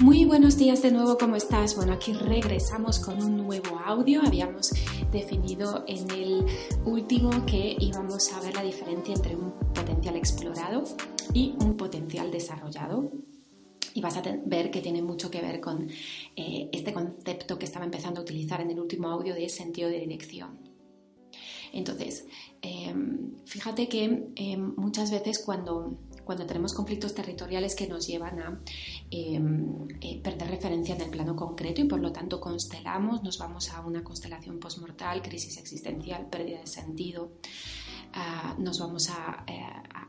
Muy 0.00 0.24
buenos 0.24 0.56
días 0.56 0.80
de 0.80 0.92
nuevo, 0.92 1.18
¿cómo 1.18 1.34
estás? 1.34 1.74
Bueno, 1.74 1.92
aquí 1.92 2.12
regresamos 2.12 3.00
con 3.00 3.20
un 3.20 3.36
nuevo 3.36 3.80
audio. 3.84 4.22
Habíamos 4.24 4.70
definido 5.10 5.82
en 5.88 6.08
el 6.12 6.46
último 6.84 7.44
que 7.44 7.76
íbamos 7.80 8.32
a 8.32 8.40
ver 8.40 8.54
la 8.54 8.62
diferencia 8.62 9.12
entre 9.12 9.34
un 9.34 9.50
potencial 9.74 10.14
explorado 10.14 10.84
y 11.34 11.56
un 11.58 11.76
potencial 11.76 12.30
desarrollado. 12.30 13.10
Y 13.92 14.00
vas 14.00 14.16
a 14.16 14.22
ver 14.46 14.70
que 14.70 14.80
tiene 14.80 15.02
mucho 15.02 15.32
que 15.32 15.40
ver 15.40 15.60
con 15.60 15.90
eh, 16.36 16.68
este 16.72 16.92
concepto 16.92 17.58
que 17.58 17.64
estaba 17.64 17.84
empezando 17.84 18.20
a 18.20 18.22
utilizar 18.22 18.60
en 18.60 18.70
el 18.70 18.78
último 18.78 19.08
audio 19.08 19.34
de 19.34 19.48
sentido 19.48 19.88
de 19.88 19.98
dirección. 19.98 20.60
Entonces, 21.72 22.24
em, 22.62 23.34
fíjate 23.44 23.88
que 23.88 24.30
em, 24.36 24.74
muchas 24.76 25.10
veces 25.10 25.40
cuando 25.44 25.98
cuando 26.28 26.44
tenemos 26.44 26.74
conflictos 26.74 27.14
territoriales 27.14 27.74
que 27.74 27.86
nos 27.86 28.06
llevan 28.06 28.38
a 28.38 28.60
em, 29.10 29.88
eh, 29.98 30.20
perder 30.22 30.50
referencia 30.50 30.94
en 30.94 31.00
el 31.00 31.08
plano 31.08 31.34
concreto 31.34 31.80
y 31.80 31.84
por 31.84 32.00
lo 32.00 32.12
tanto 32.12 32.38
constelamos, 32.38 33.22
nos 33.22 33.38
vamos 33.38 33.70
a 33.70 33.80
una 33.80 34.04
constelación 34.04 34.60
postmortal, 34.60 35.22
crisis 35.22 35.56
existencial, 35.56 36.26
pérdida 36.26 36.60
de 36.60 36.66
sentido. 36.66 37.32
Nos 38.58 38.78
vamos 38.78 39.08
eh, 39.08 39.12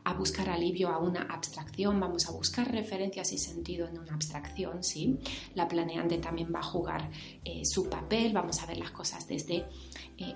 a, 0.04 0.14
buscar 0.14 0.50
alivio 0.50 0.90
a 0.90 0.98
una 0.98 1.22
abstracción, 1.22 1.98
vamos 1.98 2.28
a 2.28 2.32
buscar 2.32 2.70
referencias 2.70 3.32
y 3.32 3.38
sentido 3.38 3.88
en 3.88 3.98
una 3.98 4.12
abstracción, 4.12 4.82
¿sí? 4.82 5.18
La 5.54 5.68
planeante 5.68 6.18
también 6.18 6.52
va 6.54 6.58
a 6.58 6.64
jugar 6.64 7.10
eh, 7.44 7.64
su 7.64 7.88
papel, 7.88 8.34
vamos 8.34 8.60
a 8.62 8.66
ver 8.66 8.76
las 8.76 8.90
cosas 8.90 9.26
desde 9.26 9.64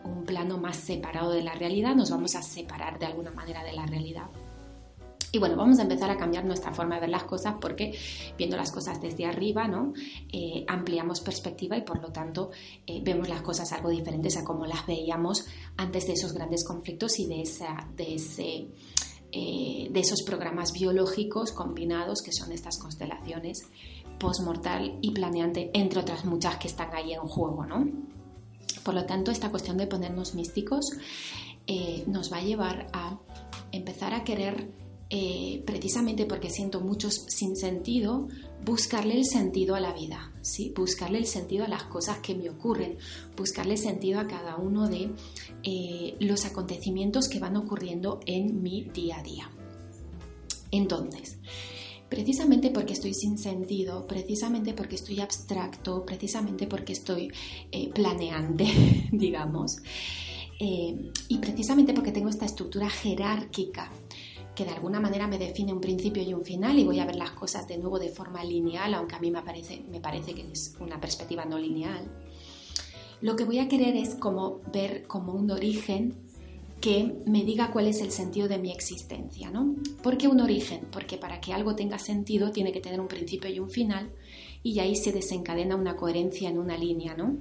un 0.05 0.25
plano 0.25 0.57
más 0.57 0.79
separado 0.79 1.33
de 1.33 1.43
la 1.43 1.55
realidad, 1.55 1.95
nos 1.95 2.11
vamos 2.11 2.35
a 2.37 2.43
separar 2.43 2.99
de 2.99 3.05
alguna 3.05 3.33
manera 3.33 3.63
de 3.63 3.75
la 3.75 3.85
realidad 3.85 4.31
y 5.35 5.39
bueno, 5.39 5.57
vamos 5.57 5.81
a 5.81 5.83
empezar 5.83 6.11
a 6.11 6.17
cambiar 6.17 6.45
nuestra 6.45 6.73
forma 6.73 6.95
de 6.95 7.03
ver 7.03 7.11
las 7.11 7.25
cosas 7.25 7.57
porque 7.61 7.93
viendo 8.39 8.57
las 8.57 8.71
cosas 8.71 9.01
desde 9.01 9.27
arriba, 9.27 9.67
¿no? 9.67 9.93
Eh, 10.33 10.65
ampliamos 10.69 11.21
perspectiva 11.21 11.77
y 11.77 11.83
por 11.83 12.01
lo 12.01 12.13
tanto 12.13 12.51
eh, 12.87 13.01
vemos 13.03 13.29
las 13.29 13.43
cosas 13.43 13.73
algo 13.73 13.89
diferentes 13.89 14.37
a 14.37 14.45
como 14.45 14.65
las 14.65 14.87
veíamos 14.87 15.45
antes 15.77 16.07
de 16.07 16.13
esos 16.13 16.33
grandes 16.35 16.65
conflictos 16.65 17.19
y 17.19 17.27
de, 17.27 17.43
esa, 17.43 17.89
de, 17.97 18.15
ese, 18.15 18.69
eh, 19.33 19.89
de 19.91 20.01
esos 20.01 20.23
programas 20.23 20.73
biológicos 20.73 21.51
combinados 21.51 22.23
que 22.23 22.33
son 22.33 22.53
estas 22.53 22.79
constelaciones 22.79 23.67
postmortal 24.21 24.99
y 25.03 25.11
planeante, 25.11 25.73
entre 25.75 25.99
otras 25.99 26.25
muchas 26.25 26.59
que 26.59 26.69
están 26.69 26.95
ahí 26.95 27.13
en 27.13 27.23
juego, 27.23 27.67
¿no? 27.67 27.89
Por 28.85 28.95
lo 28.95 29.05
tanto, 29.05 29.33
esta 29.33 29.51
cuestión 29.51 29.79
de 29.79 29.89
ponernos 29.89 30.37
místicos 30.37 30.85
nos 32.07 32.31
va 32.31 32.37
a 32.37 32.43
llevar 32.43 32.87
a 32.93 33.19
empezar 33.73 34.13
a 34.13 34.23
querer 34.23 34.84
eh, 35.11 35.63
precisamente 35.67 36.25
porque 36.25 36.49
siento 36.49 36.81
muchos 36.81 37.27
sin 37.29 37.57
sentido, 37.57 38.29
buscarle 38.65 39.19
el 39.19 39.27
sentido 39.27 39.75
a 39.75 39.81
la 39.81 39.93
vida, 39.93 40.33
¿sí? 40.41 40.73
buscarle 40.75 41.19
el 41.19 41.27
sentido 41.27 41.65
a 41.65 41.69
las 41.69 41.85
cosas 41.85 42.19
que 42.19 42.35
me 42.35 42.49
ocurren, 42.49 42.97
buscarle 43.37 43.77
sentido 43.77 44.19
a 44.19 44.27
cada 44.27 44.57
uno 44.57 44.89
de 44.89 45.11
eh, 45.63 46.17
los 46.21 46.47
acontecimientos 46.47 47.29
que 47.29 47.39
van 47.39 47.57
ocurriendo 47.57 48.21
en 48.25 48.63
mi 48.63 48.85
día 48.85 49.19
a 49.19 49.23
día. 49.23 49.51
Entonces, 50.71 51.37
precisamente 52.09 52.71
porque 52.71 52.95
estoy 52.95 53.13
sin 53.13 53.37
sentido, 53.37 54.07
precisamente 54.07 54.73
porque 54.73 54.95
estoy 54.95 55.21
abstracto, 55.21 56.05
precisamente 56.07 56.67
porque 56.67 56.95
estoy 56.95 57.31
eh, 57.71 57.91
planeante, 57.91 58.67
digamos, 59.13 59.77
y 60.57 61.39
precisamente 61.39 61.93
porque 61.93 62.11
tengo 62.11 62.31
esta 62.31 62.47
estructura 62.47 62.89
jerárquica 62.89 63.91
que 64.55 64.65
de 64.65 64.71
alguna 64.71 65.01
manera 65.01 65.27
me 65.27 65.39
define 65.39 65.73
un 65.73 65.81
principio 65.81 66.23
y 66.23 66.33
un 66.33 66.45
final 66.45 66.79
y 66.79 66.85
voy 66.85 67.01
a 67.01 67.07
ver 67.07 67.17
las 67.17 67.33
cosas 67.33 67.67
de 67.67 67.79
nuevo 67.79 67.99
de 67.99 68.09
forma 68.09 68.45
lineal, 68.45 68.95
aunque 68.95 69.17
a 69.17 69.21
mí 69.21 69.31
me 69.31 69.43
parece, 69.43 69.83
me 69.91 70.01
parece 70.01 70.35
que 70.35 70.43
es 70.53 70.77
una 70.81 71.01
perspectiva 71.01 71.45
no 71.45 71.59
lineal. 71.59 72.09
Lo 73.21 73.37
que 73.37 73.45
voy 73.45 73.59
a 73.59 73.69
querer 73.69 73.97
es 73.97 74.15
como 74.15 74.61
ver 74.73 75.07
como 75.07 75.33
un 75.33 75.51
origen 75.51 76.15
que 76.81 77.23
me 77.25 77.45
diga 77.45 77.71
cuál 77.73 77.87
es 77.87 78.03
el 78.03 78.11
sentido 78.11 78.47
de 78.47 78.59
mi 78.59 78.71
existencia, 78.71 79.51
¿no? 79.51 79.75
¿Por 80.03 80.19
qué 80.19 80.29
un 80.29 80.41
origen? 80.41 80.87
Porque 80.93 81.17
para 81.17 81.41
que 81.41 81.55
algo 81.55 81.75
tenga 81.75 81.99
sentido 81.99 82.51
tiene 82.51 82.73
que 82.73 82.81
tener 82.81 83.01
un 83.01 83.09
principio 83.09 83.49
y 83.51 83.59
un 83.59 83.71
final 83.71 84.13
y 84.63 84.79
ahí 84.81 84.95
se 84.95 85.11
desencadena 85.11 85.77
una 85.77 85.97
coherencia 85.97 86.51
en 86.51 86.59
una 86.59 86.77
línea, 86.77 87.17
¿no? 87.17 87.39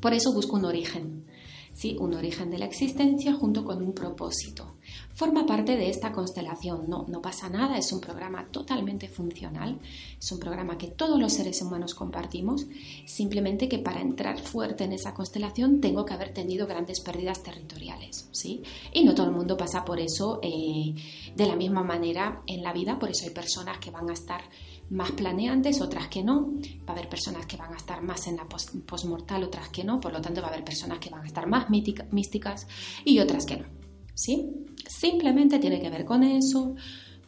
Por 0.00 0.14
eso 0.14 0.32
busco 0.32 0.56
un 0.56 0.64
origen. 0.64 1.26
¿Sí? 1.76 1.96
un 2.00 2.14
origen 2.14 2.50
de 2.50 2.58
la 2.58 2.64
existencia 2.64 3.34
junto 3.34 3.64
con 3.64 3.82
un 3.82 3.92
propósito. 3.92 4.76
Forma 5.14 5.46
parte 5.46 5.76
de 5.76 5.90
esta 5.90 6.12
constelación, 6.12 6.88
no, 6.88 7.04
no 7.08 7.20
pasa 7.20 7.48
nada, 7.48 7.76
es 7.76 7.92
un 7.92 8.00
programa 8.00 8.48
totalmente 8.50 9.08
funcional, 9.08 9.78
es 10.18 10.32
un 10.32 10.38
programa 10.38 10.78
que 10.78 10.88
todos 10.88 11.20
los 11.20 11.34
seres 11.34 11.60
humanos 11.60 11.94
compartimos, 11.94 12.66
simplemente 13.04 13.68
que 13.68 13.78
para 13.78 14.00
entrar 14.00 14.38
fuerte 14.40 14.84
en 14.84 14.92
esa 14.92 15.12
constelación 15.12 15.80
tengo 15.80 16.04
que 16.04 16.14
haber 16.14 16.32
tenido 16.32 16.66
grandes 16.66 17.00
pérdidas 17.00 17.42
territoriales, 17.42 18.28
¿sí? 18.32 18.62
Y 18.92 19.04
no 19.04 19.14
todo 19.14 19.26
el 19.26 19.32
mundo 19.32 19.56
pasa 19.56 19.84
por 19.84 20.00
eso 20.00 20.40
eh, 20.42 20.94
de 21.34 21.46
la 21.46 21.56
misma 21.56 21.82
manera 21.82 22.42
en 22.46 22.62
la 22.62 22.72
vida, 22.72 22.98
por 22.98 23.10
eso 23.10 23.26
hay 23.26 23.32
personas 23.32 23.78
que 23.78 23.90
van 23.90 24.08
a 24.08 24.14
estar 24.14 24.42
más 24.90 25.12
planeantes, 25.12 25.80
otras 25.80 26.08
que 26.08 26.22
no. 26.22 26.52
Va 26.88 26.88
a 26.88 26.92
haber 26.92 27.08
personas 27.08 27.46
que 27.46 27.56
van 27.56 27.72
a 27.72 27.76
estar 27.76 28.02
más 28.02 28.26
en 28.26 28.36
la 28.36 28.46
postmortal, 28.46 29.44
otras 29.44 29.68
que 29.68 29.84
no. 29.84 30.00
Por 30.00 30.12
lo 30.12 30.20
tanto, 30.20 30.40
va 30.40 30.48
a 30.48 30.50
haber 30.50 30.64
personas 30.64 30.98
que 30.98 31.10
van 31.10 31.22
a 31.22 31.26
estar 31.26 31.46
más 31.46 31.68
místicas 31.70 32.66
y 33.04 33.18
otras 33.18 33.46
que 33.46 33.56
no. 33.58 33.66
¿Sí? 34.14 34.50
Simplemente 34.88 35.58
tiene 35.58 35.80
que 35.80 35.90
ver 35.90 36.04
con 36.04 36.22
eso. 36.22 36.74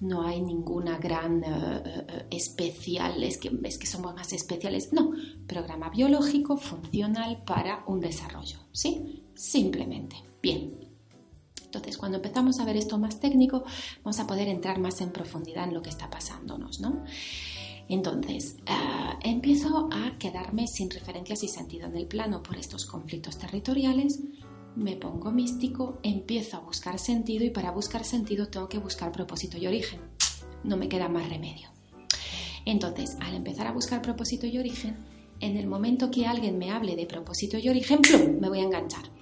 No 0.01 0.23
hay 0.23 0.41
ninguna 0.41 0.97
gran 0.99 1.43
eh, 1.43 1.83
eh, 1.85 2.27
especial, 2.31 3.23
es 3.25 3.37
que, 3.37 3.51
es 3.65 3.79
que 3.79 3.87
somos 3.87 4.15
más 4.15 4.33
especiales. 4.33 4.93
No, 4.93 5.11
programa 5.47 5.91
biológico 5.91 6.57
funcional 6.57 7.43
para 7.45 7.83
un 7.89 8.01
desarrollo. 8.01 8.59
¿Sí? 8.73 9.25
Simplemente. 9.35 10.17
Bien. 10.41 10.88
Entonces, 11.69 11.99
cuando 11.99 12.17
empezamos 12.17 12.61
a 12.61 12.65
ver 12.65 12.79
esto 12.79 12.97
más 12.97 13.21
técnico, 13.21 13.63
vamos 14.03 14.19
a 14.21 14.27
poder 14.27 14.49
entrar 14.49 14.79
más 14.79 15.03
en 15.03 15.11
profundidad 15.11 15.65
en 15.65 15.75
lo 15.75 15.83
que 15.83 15.91
está 15.91 16.09
pasándonos, 16.09 16.81
¿no? 16.81 17.05
Entonces, 17.91 18.57
ah, 18.67 19.19
empiezo 19.23 19.91
a 19.93 20.17
quedarme 20.19 20.67
sin 20.67 20.89
referencias 20.91 21.43
y 21.43 21.49
sentido 21.49 21.87
en 21.87 21.97
el 21.97 22.07
plano 22.07 22.43
por 22.43 22.57
estos 22.57 22.87
conflictos 22.87 23.37
territoriales, 23.37 24.21
me 24.77 24.97
pongo 24.97 25.31
místico, 25.31 25.99
empiezo 26.03 26.57
a 26.57 26.61
buscar 26.61 26.99
sentido 26.99 27.45
y 27.45 27.51
para 27.51 27.71
buscar 27.71 28.03
sentido 28.03 28.49
tengo 28.49 28.69
que 28.71 28.79
buscar 28.79 29.13
propósito 29.13 29.59
y 29.59 29.67
origen. 29.67 30.01
No 30.65 30.79
me 30.79 30.89
queda 30.89 31.09
más 31.11 31.29
remedio. 31.29 31.69
Entonces, 32.65 33.19
al 33.21 33.35
empezar 33.35 33.67
a 33.67 33.73
buscar 33.73 34.01
propósito 34.01 34.47
y 34.47 34.57
origen, 34.57 34.97
en 35.41 35.59
el 35.59 35.67
momento 35.67 36.11
que 36.11 36.27
alguien 36.27 36.57
me 36.57 36.71
hable 36.71 36.97
de 36.97 37.05
propósito 37.05 37.59
y 37.59 37.69
origen, 37.69 38.01
¡plum! 38.01 38.41
me 38.41 38.49
voy 38.49 38.61
a 38.61 38.65
enganchar 38.65 39.18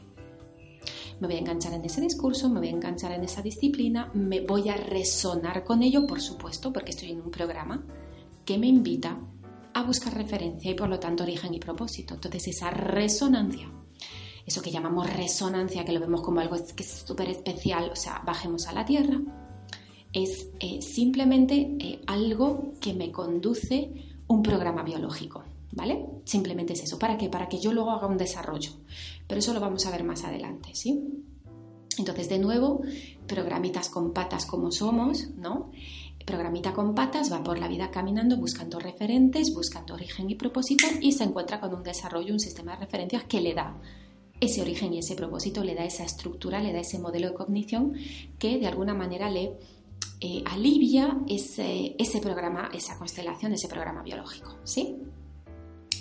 me 1.20 1.26
voy 1.26 1.36
a 1.36 1.40
enganchar 1.40 1.72
en 1.72 1.84
ese 1.84 2.00
discurso, 2.00 2.48
me 2.48 2.60
voy 2.60 2.68
a 2.68 2.72
enganchar 2.72 3.12
en 3.12 3.24
esa 3.24 3.42
disciplina, 3.42 4.10
me 4.14 4.40
voy 4.40 4.68
a 4.68 4.76
resonar 4.76 5.64
con 5.64 5.82
ello, 5.82 6.06
por 6.06 6.20
supuesto, 6.20 6.72
porque 6.72 6.90
estoy 6.90 7.12
en 7.12 7.22
un 7.22 7.30
programa 7.30 7.84
que 8.44 8.58
me 8.58 8.66
invita 8.66 9.18
a 9.74 9.82
buscar 9.82 10.14
referencia 10.14 10.70
y 10.70 10.74
por 10.74 10.88
lo 10.88 10.98
tanto 10.98 11.22
origen 11.22 11.54
y 11.54 11.58
propósito. 11.58 12.14
Entonces 12.14 12.48
esa 12.48 12.70
resonancia, 12.70 13.70
eso 14.44 14.62
que 14.62 14.70
llamamos 14.70 15.12
resonancia, 15.12 15.84
que 15.84 15.92
lo 15.92 16.00
vemos 16.00 16.22
como 16.22 16.40
algo 16.40 16.56
que 16.74 16.82
es 16.82 17.04
súper 17.06 17.28
especial, 17.30 17.90
o 17.92 17.96
sea, 17.96 18.22
bajemos 18.24 18.66
a 18.66 18.72
la 18.72 18.84
tierra, 18.84 19.20
es 20.12 20.48
eh, 20.60 20.80
simplemente 20.80 21.76
eh, 21.78 22.00
algo 22.06 22.72
que 22.80 22.94
me 22.94 23.10
conduce 23.10 23.90
un 24.28 24.42
programa 24.42 24.82
biológico. 24.82 25.44
¿Vale? 25.76 26.06
Simplemente 26.24 26.72
es 26.72 26.82
eso. 26.82 26.98
¿Para 26.98 27.16
qué? 27.16 27.28
Para 27.28 27.48
que 27.48 27.60
yo 27.60 27.72
luego 27.72 27.92
haga 27.92 28.08
un 28.08 28.16
desarrollo. 28.16 28.72
Pero 29.28 29.38
eso 29.38 29.54
lo 29.54 29.60
vamos 29.60 29.86
a 29.86 29.90
ver 29.90 30.02
más 30.02 30.24
adelante, 30.24 30.70
¿sí? 30.74 31.04
Entonces, 31.98 32.28
de 32.28 32.38
nuevo, 32.38 32.82
programitas 33.26 33.88
con 33.88 34.12
patas 34.12 34.46
como 34.46 34.72
somos, 34.72 35.30
¿no? 35.36 35.70
Programita 36.24 36.72
con 36.72 36.94
patas 36.94 37.32
va 37.32 37.44
por 37.44 37.58
la 37.58 37.68
vida 37.68 37.90
caminando 37.90 38.36
buscando 38.36 38.80
referentes, 38.80 39.54
buscando 39.54 39.94
origen 39.94 40.28
y 40.28 40.34
propósito 40.34 40.86
y 41.00 41.12
se 41.12 41.24
encuentra 41.24 41.60
con 41.60 41.72
un 41.72 41.84
desarrollo, 41.84 42.32
un 42.32 42.40
sistema 42.40 42.72
de 42.72 42.80
referencias 42.80 43.24
que 43.24 43.40
le 43.40 43.54
da 43.54 43.76
ese 44.40 44.60
origen 44.60 44.92
y 44.92 44.98
ese 44.98 45.14
propósito, 45.14 45.62
le 45.62 45.74
da 45.74 45.84
esa 45.84 46.04
estructura, 46.04 46.60
le 46.60 46.72
da 46.72 46.80
ese 46.80 46.98
modelo 46.98 47.28
de 47.28 47.34
cognición 47.34 47.94
que 48.38 48.58
de 48.58 48.66
alguna 48.66 48.92
manera 48.92 49.30
le 49.30 49.52
eh, 50.20 50.42
alivia 50.46 51.18
ese, 51.28 51.94
ese 51.98 52.20
programa, 52.20 52.70
esa 52.74 52.98
constelación, 52.98 53.52
ese 53.52 53.68
programa 53.68 54.02
biológico, 54.02 54.56
¿sí? 54.64 54.96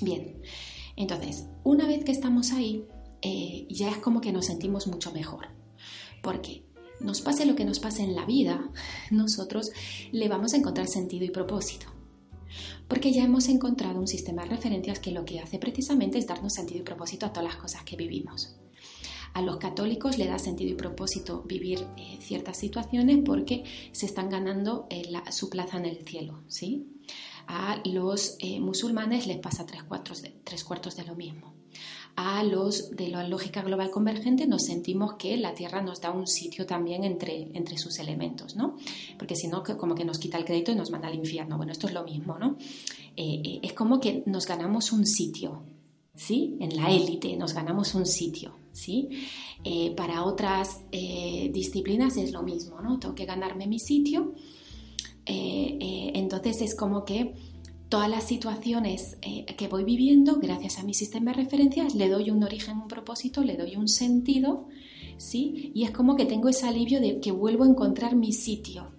Bien, 0.02 0.42
entonces, 0.96 1.46
una 1.64 1.88
vez 1.88 2.04
que 2.04 2.12
estamos 2.12 2.52
ahí, 2.52 2.86
eh, 3.22 3.66
ya 3.70 3.90
es 3.90 3.98
como 3.98 4.22
que 4.22 4.32
nos 4.32 4.46
sentimos 4.46 4.88
mucho 4.88 5.12
mejor. 5.12 5.48
Porque 6.22 6.64
nos 7.00 7.22
pase 7.22 7.46
lo 7.46 7.56
que 7.56 7.66
nos 7.66 7.80
pase 7.80 8.04
en 8.04 8.16
la 8.16 8.26
vida, 8.26 8.70
nosotros 9.12 9.72
le 10.12 10.28
vamos 10.28 10.54
a 10.54 10.58
encontrar 10.58 10.88
sentido 10.88 11.26
y 11.26 11.30
propósito. 11.30 11.88
Porque 12.88 13.12
ya 13.12 13.24
hemos 13.24 13.50
encontrado 13.50 14.00
un 14.00 14.08
sistema 14.08 14.44
de 14.44 14.50
referencias 14.50 15.00
que 15.00 15.12
lo 15.12 15.26
que 15.26 15.40
hace 15.40 15.60
precisamente 15.60 16.18
es 16.18 16.28
darnos 16.28 16.54
sentido 16.54 16.82
y 16.82 16.84
propósito 16.84 17.26
a 17.26 17.34
todas 17.34 17.50
las 17.50 17.62
cosas 17.62 17.84
que 17.84 17.98
vivimos. 17.98 18.56
A 19.34 19.42
los 19.42 19.58
católicos 19.58 20.18
le 20.18 20.28
da 20.28 20.40
sentido 20.40 20.72
y 20.72 20.76
propósito 20.76 21.44
vivir 21.46 21.86
eh, 21.98 22.20
ciertas 22.22 22.58
situaciones 22.58 23.20
porque 23.26 23.66
se 23.92 24.06
están 24.06 24.30
ganando 24.30 24.88
eh, 24.90 25.12
su 25.32 25.50
plaza 25.50 25.78
en 25.78 25.86
el 25.86 26.08
cielo, 26.08 26.44
¿sí? 26.48 26.88
A 27.48 27.82
los 27.86 28.38
eh, 28.40 28.60
musulmanes 28.60 29.28
les 29.28 29.38
pasa 29.38 29.66
tres 29.66 29.84
cuartos, 29.84 30.22
de, 30.22 31.04
lo 31.06 31.16
mismo. 31.16 31.54
A 32.16 32.44
los 32.44 32.92
de 32.92 33.10
la 33.10 33.28
lógica 33.28 33.62
global 33.62 33.92
convergente 33.92 34.48
nos 34.48 34.64
sentimos 34.64 35.16
que 35.16 35.36
la 35.38 35.54
Tierra 35.54 35.82
nos 35.82 36.02
da 36.02 36.12
un 36.12 36.28
sitio 36.28 36.66
también 36.66 37.04
entre, 37.04 37.50
entre 37.54 37.78
sus 37.78 38.00
elementos, 38.00 38.56
¿no? 38.56 38.78
Porque 39.18 39.36
si 39.36 39.48
no, 39.48 39.64
como 39.64 39.96
que 39.96 40.06
nos 40.06 40.18
quita 40.18 40.38
el 40.38 40.46
crédito 40.46 40.72
y 40.72 40.76
nos 40.76 40.92
manda 40.92 41.10
al 41.10 41.16
infierno. 41.16 41.58
Bueno, 41.58 41.74
esto 41.74 41.88
es 41.88 41.94
lo 41.94 42.04
mismo, 42.04 42.40
¿no? 42.40 42.58
Eh, 43.18 43.42
eh, 43.44 43.60
es 43.62 43.74
como 43.74 44.00
que 44.00 44.24
nos 44.26 44.48
ganamos 44.48 44.92
un 44.92 45.06
sitio, 45.06 45.64
¿sí? 46.16 46.58
En 46.62 46.76
la 46.76 46.90
élite 46.90 47.36
nos 47.36 47.54
ganamos 47.54 47.94
un 47.96 48.06
sitio, 48.06 48.56
¿sí? 48.72 49.10
para 49.98 50.26
otras 50.26 50.82
disciplinas 50.92 52.18
es 52.18 52.32
lo 52.32 52.44
mismo, 52.44 52.82
¿no? 52.82 53.00
Tengo 53.00 53.16
que 53.16 53.26
ganarme 53.26 53.66
mi 53.66 53.80
sitio 53.80 54.36
eh, 55.26 55.78
eh, 55.80 56.12
entonces 56.16 56.62
es 56.62 56.76
como 56.76 57.06
que 57.06 57.34
todas 57.90 58.10
las 58.10 58.26
situaciones 58.26 59.18
eh, 59.22 59.46
que 59.58 59.68
voy 59.68 59.84
viviendo, 59.84 60.40
gracias 60.40 60.80
a 60.80 60.84
mi 60.84 60.94
sistema 60.94 61.32
de 61.32 61.44
referencias, 61.44 61.96
le 61.96 62.10
doy 62.10 62.30
un 62.32 62.44
origen, 62.44 62.78
un 62.78 62.88
propósito, 62.88 63.44
le 63.44 63.58
doy 63.58 63.76
un 63.76 63.88
sentido, 63.88 64.68
¿sí? 65.18 65.72
Y 65.74 65.84
es 65.84 65.92
como 65.92 66.16
que 66.16 66.26
tengo 66.26 66.50
ese 66.50 66.68
alivio 66.68 67.00
de 67.00 67.20
que 67.20 67.32
vuelvo 67.32 67.64
a 67.64 67.68
encontrar 67.68 68.16
mi 68.16 68.34
sitio, 68.34 68.92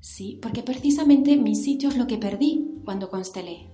¿sí? 0.00 0.38
Porque 0.42 0.62
precisamente 0.62 1.36
mi 1.36 1.54
sitio 1.54 1.88
es 1.88 1.96
lo 1.96 2.06
que 2.06 2.18
perdí 2.18 2.80
cuando 2.84 3.08
constelé. 3.08 3.68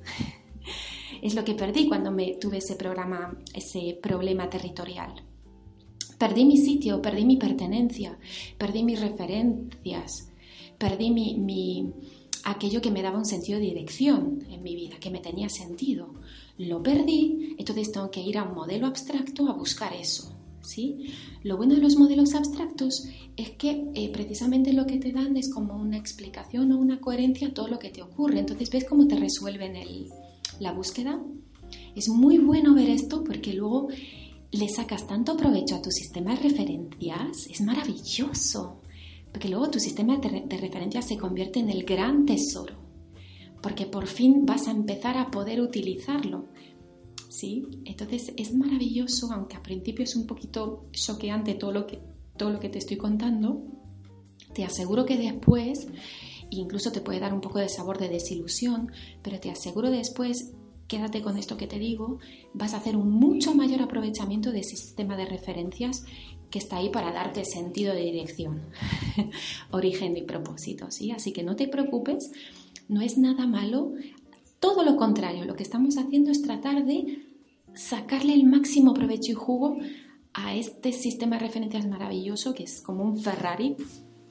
es 1.22 1.34
lo 1.34 1.44
que 1.44 1.54
perdí 1.54 1.88
cuando 1.88 2.10
me 2.10 2.34
tuve 2.34 2.58
ese 2.58 2.76
programa, 2.76 3.38
ese 3.54 3.98
problema 4.02 4.48
territorial. 4.50 5.14
Perdí 6.18 6.44
mi 6.44 6.56
sitio, 6.56 7.02
perdí 7.02 7.24
mi 7.24 7.36
pertenencia, 7.36 8.18
perdí 8.56 8.84
mis 8.84 9.00
referencias, 9.00 10.31
perdí 10.82 11.10
mi, 11.12 11.92
aquello 12.42 12.80
que 12.80 12.90
me 12.90 13.02
daba 13.02 13.16
un 13.16 13.24
sentido 13.24 13.60
de 13.60 13.66
dirección 13.66 14.40
en 14.50 14.64
mi 14.64 14.74
vida, 14.74 14.96
que 14.98 15.10
me 15.10 15.20
tenía 15.20 15.48
sentido. 15.48 16.12
Lo 16.58 16.82
perdí, 16.82 17.54
entonces 17.56 17.92
tengo 17.92 18.10
que 18.10 18.20
ir 18.20 18.36
a 18.36 18.42
un 18.42 18.56
modelo 18.56 18.88
abstracto 18.88 19.48
a 19.48 19.52
buscar 19.52 19.94
eso. 19.94 20.32
¿sí? 20.60 21.12
Lo 21.44 21.56
bueno 21.56 21.76
de 21.76 21.80
los 21.80 21.96
modelos 21.96 22.34
abstractos 22.34 23.06
es 23.36 23.50
que 23.50 23.92
eh, 23.94 24.10
precisamente 24.12 24.72
lo 24.72 24.84
que 24.84 24.98
te 24.98 25.12
dan 25.12 25.36
es 25.36 25.54
como 25.54 25.76
una 25.76 25.98
explicación 25.98 26.72
o 26.72 26.80
una 26.80 27.00
coherencia 27.00 27.48
a 27.48 27.54
todo 27.54 27.68
lo 27.68 27.78
que 27.78 27.90
te 27.90 28.02
ocurre. 28.02 28.40
Entonces 28.40 28.68
ves 28.68 28.84
cómo 28.84 29.06
te 29.06 29.14
resuelven 29.14 29.76
la 30.58 30.72
búsqueda. 30.72 31.22
Es 31.94 32.08
muy 32.08 32.38
bueno 32.38 32.74
ver 32.74 32.90
esto 32.90 33.22
porque 33.22 33.52
luego 33.52 33.86
le 34.50 34.68
sacas 34.68 35.06
tanto 35.06 35.36
provecho 35.36 35.76
a 35.76 35.82
tu 35.82 35.92
sistema 35.92 36.34
de 36.34 36.42
referencias. 36.42 37.46
Es 37.48 37.60
maravilloso 37.60 38.81
porque 39.32 39.48
luego 39.48 39.70
tu 39.70 39.80
sistema 39.80 40.18
de 40.18 40.56
referencia 40.58 41.02
se 41.02 41.16
convierte 41.16 41.58
en 41.58 41.70
el 41.70 41.84
gran 41.84 42.26
tesoro, 42.26 42.76
porque 43.62 43.86
por 43.86 44.06
fin 44.06 44.44
vas 44.44 44.68
a 44.68 44.72
empezar 44.72 45.16
a 45.16 45.30
poder 45.30 45.60
utilizarlo. 45.60 46.46
¿Sí? 47.28 47.64
Entonces 47.86 48.34
es 48.36 48.54
maravilloso, 48.54 49.32
aunque 49.32 49.56
al 49.56 49.62
principio 49.62 50.04
es 50.04 50.16
un 50.16 50.26
poquito 50.26 50.86
choqueante 50.92 51.54
todo 51.54 51.86
todo 52.36 52.50
lo 52.50 52.60
que 52.60 52.68
te 52.68 52.78
estoy 52.78 52.98
contando, 52.98 53.62
te 54.54 54.64
aseguro 54.64 55.06
que 55.06 55.16
después, 55.16 55.86
incluso 56.50 56.92
te 56.92 57.00
puede 57.00 57.20
dar 57.20 57.32
un 57.32 57.40
poco 57.40 57.58
de 57.58 57.70
sabor 57.70 57.98
de 57.98 58.08
desilusión, 58.08 58.92
pero 59.22 59.40
te 59.40 59.50
aseguro 59.50 59.90
después 59.90 60.52
quédate 60.88 61.22
con 61.22 61.38
esto 61.38 61.56
que 61.56 61.66
te 61.66 61.78
digo, 61.78 62.18
vas 62.54 62.74
a 62.74 62.78
hacer 62.78 62.96
un 62.96 63.10
mucho 63.10 63.54
mayor 63.54 63.82
aprovechamiento 63.82 64.52
de 64.52 64.60
ese 64.60 64.76
sistema 64.76 65.16
de 65.16 65.26
referencias 65.26 66.04
que 66.50 66.58
está 66.58 66.76
ahí 66.76 66.90
para 66.90 67.12
darte 67.12 67.44
sentido 67.44 67.94
de 67.94 68.02
dirección, 68.02 68.62
origen 69.70 70.16
y 70.16 70.22
propósito, 70.22 70.90
¿sí? 70.90 71.10
Así 71.10 71.32
que 71.32 71.42
no 71.42 71.56
te 71.56 71.66
preocupes, 71.66 72.30
no 72.88 73.00
es 73.00 73.16
nada 73.16 73.46
malo, 73.46 73.92
todo 74.60 74.84
lo 74.84 74.96
contrario, 74.96 75.44
lo 75.44 75.56
que 75.56 75.62
estamos 75.62 75.96
haciendo 75.96 76.30
es 76.30 76.42
tratar 76.42 76.84
de 76.84 77.26
sacarle 77.74 78.34
el 78.34 78.44
máximo 78.44 78.92
provecho 78.92 79.32
y 79.32 79.34
jugo 79.34 79.78
a 80.34 80.54
este 80.54 80.92
sistema 80.92 81.36
de 81.36 81.46
referencias 81.46 81.86
maravilloso 81.86 82.54
que 82.54 82.64
es 82.64 82.80
como 82.80 83.02
un 83.02 83.18
Ferrari, 83.18 83.76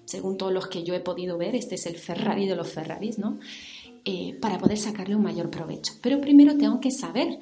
según 0.05 0.37
todos 0.37 0.53
los 0.53 0.67
que 0.67 0.83
yo 0.83 0.93
he 0.93 0.99
podido 0.99 1.37
ver, 1.37 1.55
este 1.55 1.75
es 1.75 1.85
el 1.85 1.95
Ferrari 1.95 2.47
de 2.47 2.55
los 2.55 2.69
Ferraris, 2.69 3.17
¿no? 3.17 3.39
Eh, 4.03 4.35
para 4.41 4.57
poder 4.57 4.79
sacarle 4.79 5.15
un 5.15 5.21
mayor 5.21 5.51
provecho. 5.51 5.93
Pero 6.01 6.19
primero 6.19 6.57
tengo 6.57 6.79
que 6.79 6.89
saber 6.89 7.39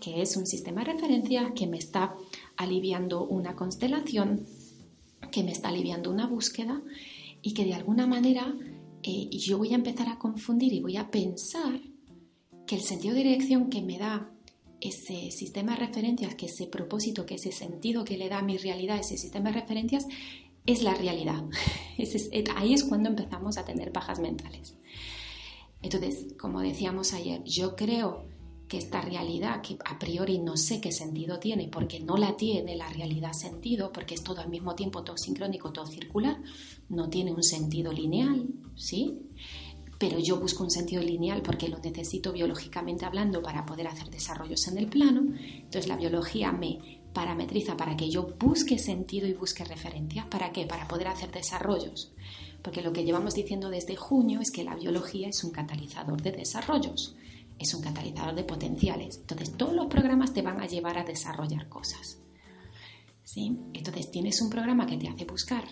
que 0.00 0.22
es 0.22 0.36
un 0.36 0.46
sistema 0.46 0.84
de 0.84 0.92
referencias 0.92 1.50
que 1.56 1.66
me 1.66 1.76
está 1.76 2.14
aliviando 2.56 3.24
una 3.24 3.56
constelación, 3.56 4.46
que 5.32 5.42
me 5.42 5.50
está 5.50 5.70
aliviando 5.70 6.12
una 6.12 6.28
búsqueda 6.28 6.80
y 7.42 7.52
que 7.52 7.64
de 7.64 7.74
alguna 7.74 8.06
manera 8.06 8.54
eh, 9.02 9.28
yo 9.30 9.58
voy 9.58 9.72
a 9.72 9.76
empezar 9.76 10.08
a 10.08 10.18
confundir 10.18 10.72
y 10.72 10.80
voy 10.80 10.96
a 10.96 11.10
pensar 11.10 11.80
que 12.64 12.76
el 12.76 12.82
sentido 12.82 13.14
de 13.14 13.24
dirección 13.24 13.68
que 13.68 13.82
me 13.82 13.98
da 13.98 14.30
ese 14.80 15.32
sistema 15.32 15.72
de 15.72 15.86
referencias, 15.86 16.36
que 16.36 16.46
ese 16.46 16.68
propósito, 16.68 17.26
que 17.26 17.34
ese 17.34 17.50
sentido 17.50 18.04
que 18.04 18.16
le 18.16 18.28
da 18.28 18.38
a 18.38 18.42
mi 18.42 18.56
realidad, 18.56 19.00
ese 19.00 19.16
sistema 19.16 19.50
de 19.50 19.62
referencias, 19.62 20.06
es 20.64 20.84
la 20.84 20.94
realidad. 20.94 21.42
ahí 22.56 22.74
es 22.74 22.84
cuando 22.84 23.08
empezamos 23.08 23.58
a 23.58 23.64
tener 23.64 23.90
bajas 23.90 24.20
mentales. 24.20 24.76
Entonces, 25.82 26.34
como 26.38 26.60
decíamos 26.60 27.12
ayer, 27.12 27.42
yo 27.44 27.76
creo 27.76 28.26
que 28.68 28.78
esta 28.78 29.00
realidad, 29.00 29.62
que 29.62 29.78
a 29.84 29.98
priori 29.98 30.38
no 30.38 30.56
sé 30.56 30.80
qué 30.80 30.92
sentido 30.92 31.38
tiene, 31.38 31.68
porque 31.68 32.00
no 32.00 32.16
la 32.16 32.36
tiene 32.36 32.76
la 32.76 32.88
realidad 32.88 33.32
sentido, 33.32 33.92
porque 33.92 34.14
es 34.14 34.22
todo 34.22 34.40
al 34.40 34.50
mismo 34.50 34.74
tiempo, 34.74 35.02
todo 35.02 35.16
sincrónico, 35.16 35.72
todo 35.72 35.86
circular, 35.86 36.40
no 36.88 37.08
tiene 37.08 37.32
un 37.32 37.42
sentido 37.42 37.92
lineal, 37.92 38.46
¿sí? 38.76 39.18
Pero 39.98 40.18
yo 40.18 40.38
busco 40.38 40.62
un 40.62 40.70
sentido 40.70 41.02
lineal 41.02 41.42
porque 41.42 41.68
lo 41.68 41.78
necesito 41.78 42.32
biológicamente 42.32 43.04
hablando 43.04 43.42
para 43.42 43.66
poder 43.66 43.88
hacer 43.88 44.10
desarrollos 44.10 44.68
en 44.68 44.78
el 44.78 44.86
plano. 44.86 45.22
Entonces 45.40 45.88
la 45.88 45.96
biología 45.96 46.52
me 46.52 47.00
parametriza 47.12 47.76
para 47.76 47.96
que 47.96 48.08
yo 48.08 48.34
busque 48.38 48.78
sentido 48.78 49.26
y 49.26 49.32
busque 49.32 49.64
referencias. 49.64 50.26
¿Para 50.26 50.52
qué? 50.52 50.66
Para 50.66 50.86
poder 50.86 51.08
hacer 51.08 51.32
desarrollos. 51.32 52.12
Porque 52.62 52.82
lo 52.82 52.92
que 52.92 53.04
llevamos 53.04 53.34
diciendo 53.34 53.70
desde 53.70 53.96
junio 53.96 54.40
es 54.40 54.50
que 54.50 54.64
la 54.64 54.74
biología 54.74 55.28
es 55.28 55.44
un 55.44 55.50
catalizador 55.50 56.20
de 56.20 56.32
desarrollos 56.32 57.16
es 57.58 57.74
un 57.74 57.82
catalizador 57.82 58.34
de 58.34 58.44
potenciales. 58.44 59.18
Entonces, 59.18 59.56
todos 59.56 59.74
los 59.74 59.86
programas 59.86 60.32
te 60.32 60.42
van 60.42 60.60
a 60.60 60.66
llevar 60.66 60.98
a 60.98 61.04
desarrollar 61.04 61.68
cosas. 61.68 62.18
¿Sí? 63.24 63.58
Entonces, 63.74 64.10
tienes 64.10 64.40
un 64.40 64.48
programa 64.48 64.86
que 64.86 64.96
te 64.96 65.08
hace 65.08 65.24
buscar 65.24 65.64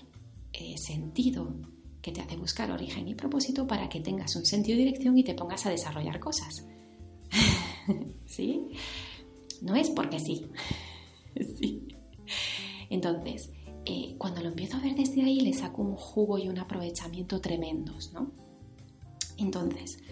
eh, 0.52 0.76
sentido, 0.76 1.54
que 2.02 2.12
te 2.12 2.20
hace 2.20 2.36
buscar 2.36 2.70
origen 2.70 3.08
y 3.08 3.14
propósito 3.14 3.66
para 3.66 3.88
que 3.88 4.00
tengas 4.00 4.36
un 4.36 4.44
sentido 4.44 4.76
de 4.76 4.84
dirección 4.84 5.16
y 5.16 5.24
te 5.24 5.34
pongas 5.34 5.64
a 5.66 5.70
desarrollar 5.70 6.18
cosas. 6.18 6.66
¿Sí? 8.26 8.68
No 9.62 9.76
es 9.76 9.90
porque 9.90 10.18
sí. 10.18 10.46
sí. 11.60 11.86
Entonces, 12.90 13.50
eh, 13.86 14.16
cuando 14.18 14.42
lo 14.42 14.48
empiezo 14.48 14.76
a 14.76 14.80
ver 14.80 14.96
desde 14.96 15.22
ahí, 15.22 15.40
le 15.40 15.52
saco 15.52 15.80
un 15.80 15.94
jugo 15.94 16.38
y 16.38 16.48
un 16.48 16.58
aprovechamiento 16.58 17.40
tremendos, 17.40 18.12
¿no? 18.12 18.32
Entonces, 19.38 20.02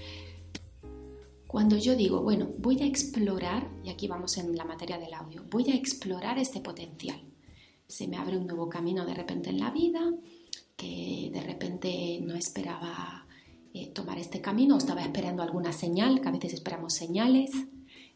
cuando 1.48 1.76
yo 1.76 1.96
digo, 1.96 2.22
bueno, 2.22 2.50
voy 2.58 2.80
a 2.82 2.86
explorar, 2.86 3.68
y 3.82 3.90
aquí 3.90 4.06
vamos 4.06 4.38
en 4.38 4.56
la 4.56 4.64
materia 4.64 4.98
del 4.98 5.12
audio, 5.12 5.44
voy 5.50 5.70
a 5.70 5.74
explorar 5.74 6.38
este 6.38 6.60
potencial. 6.60 7.20
Se 7.86 8.06
me 8.06 8.16
abre 8.16 8.36
un 8.36 8.46
nuevo 8.46 8.68
camino 8.68 9.04
de 9.04 9.14
repente 9.14 9.50
en 9.50 9.58
la 9.58 9.70
vida, 9.70 10.12
que 10.76 11.30
de 11.32 11.40
repente 11.40 12.20
no 12.22 12.34
esperaba 12.34 13.26
eh, 13.72 13.88
tomar 13.88 14.18
este 14.18 14.40
camino, 14.40 14.76
estaba 14.76 15.02
esperando 15.02 15.42
alguna 15.42 15.72
señal, 15.72 16.20
que 16.20 16.28
a 16.28 16.32
veces 16.32 16.54
esperamos 16.54 16.94
señales, 16.94 17.50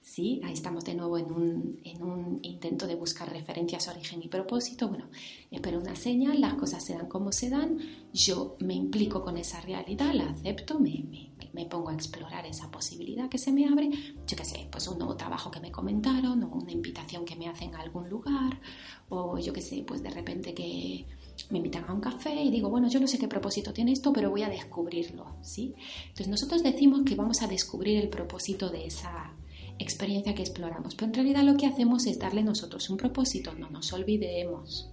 ¿sí? 0.09 0.41
Ahí 0.43 0.55
estamos 0.55 0.85
de 0.85 0.95
nuevo 0.95 1.19
en 1.19 1.31
un, 1.31 1.81
en 1.85 2.03
un, 2.03 2.41
intento 2.43 2.87
de 2.87 2.95
buscar 2.95 3.31
referencias, 3.31 3.88
origen 3.88 4.23
y 4.23 4.29
propósito. 4.29 4.88
Bueno, 4.88 5.09
espero 5.50 5.79
una 5.79 5.95
señal, 5.95 6.41
las 6.41 6.55
cosas 6.55 6.85
se 6.85 6.95
dan 6.95 7.09
como 7.09 7.31
se 7.31 7.50
dan, 7.50 7.79
yo 8.12 8.57
me 8.61 8.75
implico 8.75 9.23
con 9.23 9.37
esa 9.37 9.61
realidad, 9.61 10.15
la 10.15 10.31
acepto, 10.31 10.81
me 10.81 11.67
pongo 11.67 11.91
a 11.91 11.95
explorar 11.95 12.47
esa 12.47 12.71
posibilidad 12.71 13.29
que 13.29 13.38
se 13.38 13.53
me 13.53 13.67
abre, 13.67 13.91
yo 14.27 14.37
qué 14.37 14.45
sé, 14.45 14.69
pues 14.71 14.88
un 14.88 14.99
nuevo 14.99 15.17
trabajo 15.17 15.50
que 15.50 15.61
me 15.61 15.71
comentaron 15.71 16.43
o 16.43 16.49
una 16.49 16.73
invitación 16.73 17.25
que 17.25 17.37
me 17.37 17.49
hacen 17.49 17.75
a 17.75 17.81
algún 17.81 18.09
lugar 18.09 18.61
o 19.09 19.38
yo 19.38 19.53
qué 19.53 19.61
sé, 19.61 19.85
pues 19.87 20.03
de 20.03 20.11
repente 20.11 20.55
que 20.55 21.07
me 21.50 21.59
invitan 21.59 21.85
a 21.87 21.93
un 21.93 22.00
café 22.00 22.43
y 22.43 22.50
digo, 22.50 22.71
bueno, 22.71 22.88
yo 22.88 22.99
no 22.99 23.07
sé 23.07 23.19
qué 23.19 23.29
propósito 23.29 23.73
tiene 23.73 23.93
esto, 23.93 24.12
pero 24.12 24.31
voy 24.31 24.43
a 24.43 24.49
descubrirlo, 24.49 25.37
¿sí? 25.43 25.75
Entonces 26.03 26.29
nosotros 26.29 26.62
decimos 26.62 27.03
que 27.05 27.15
vamos 27.15 27.43
a 27.43 27.47
descubrir 27.47 27.99
el 27.99 28.09
propósito 28.09 28.71
de 28.71 28.87
esa 28.87 29.38
experiencia 29.79 30.35
que 30.35 30.43
exploramos, 30.43 30.95
pero 30.95 31.07
en 31.07 31.15
realidad 31.15 31.43
lo 31.43 31.57
que 31.57 31.67
hacemos 31.67 32.07
es 32.07 32.19
darle 32.19 32.43
nosotros 32.43 32.91
un 32.91 32.97
propósito, 32.97 33.53
no 33.55 33.71
nos 33.71 33.93
olvidemos, 33.93 34.91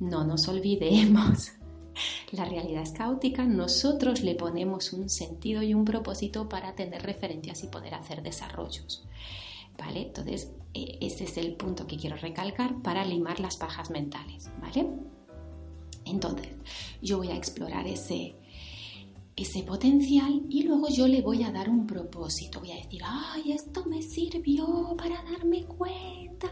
no 0.00 0.24
nos 0.24 0.48
olvidemos 0.48 1.52
la 2.32 2.44
realidad 2.44 2.82
es 2.82 2.92
caótica, 2.92 3.44
nosotros 3.44 4.22
le 4.22 4.34
ponemos 4.34 4.92
un 4.92 5.08
sentido 5.08 5.62
y 5.62 5.74
un 5.74 5.84
propósito 5.84 6.48
para 6.48 6.74
tener 6.74 7.02
referencias 7.02 7.62
y 7.64 7.68
poder 7.68 7.94
hacer 7.94 8.22
desarrollos. 8.22 9.06
¿Vale? 9.78 10.02
Entonces, 10.02 10.52
e, 10.72 10.98
ese 11.02 11.24
es 11.24 11.36
el 11.36 11.54
punto 11.54 11.86
que 11.86 11.98
quiero 11.98 12.16
recalcar 12.16 12.80
para 12.82 13.04
limar 13.04 13.40
las 13.40 13.56
pajas 13.56 13.90
mentales, 13.90 14.50
¿vale? 14.60 14.86
Entonces, 16.06 16.48
yo 17.02 17.18
voy 17.18 17.28
a 17.28 17.36
explorar 17.36 17.86
ese, 17.86 18.36
ese 19.36 19.62
potencial 19.62 20.42
y 20.48 20.62
luego 20.62 20.88
yo 20.88 21.06
le 21.06 21.20
voy 21.20 21.42
a 21.42 21.52
dar 21.52 21.68
un 21.68 21.86
propósito. 21.86 22.60
Voy 22.60 22.72
a 22.72 22.76
decir, 22.76 23.02
ay, 23.04 23.52
esto 23.52 23.84
me 23.84 24.00
sirvió 24.00 24.94
para 24.96 25.22
darme 25.22 25.64
cuenta 25.64 26.48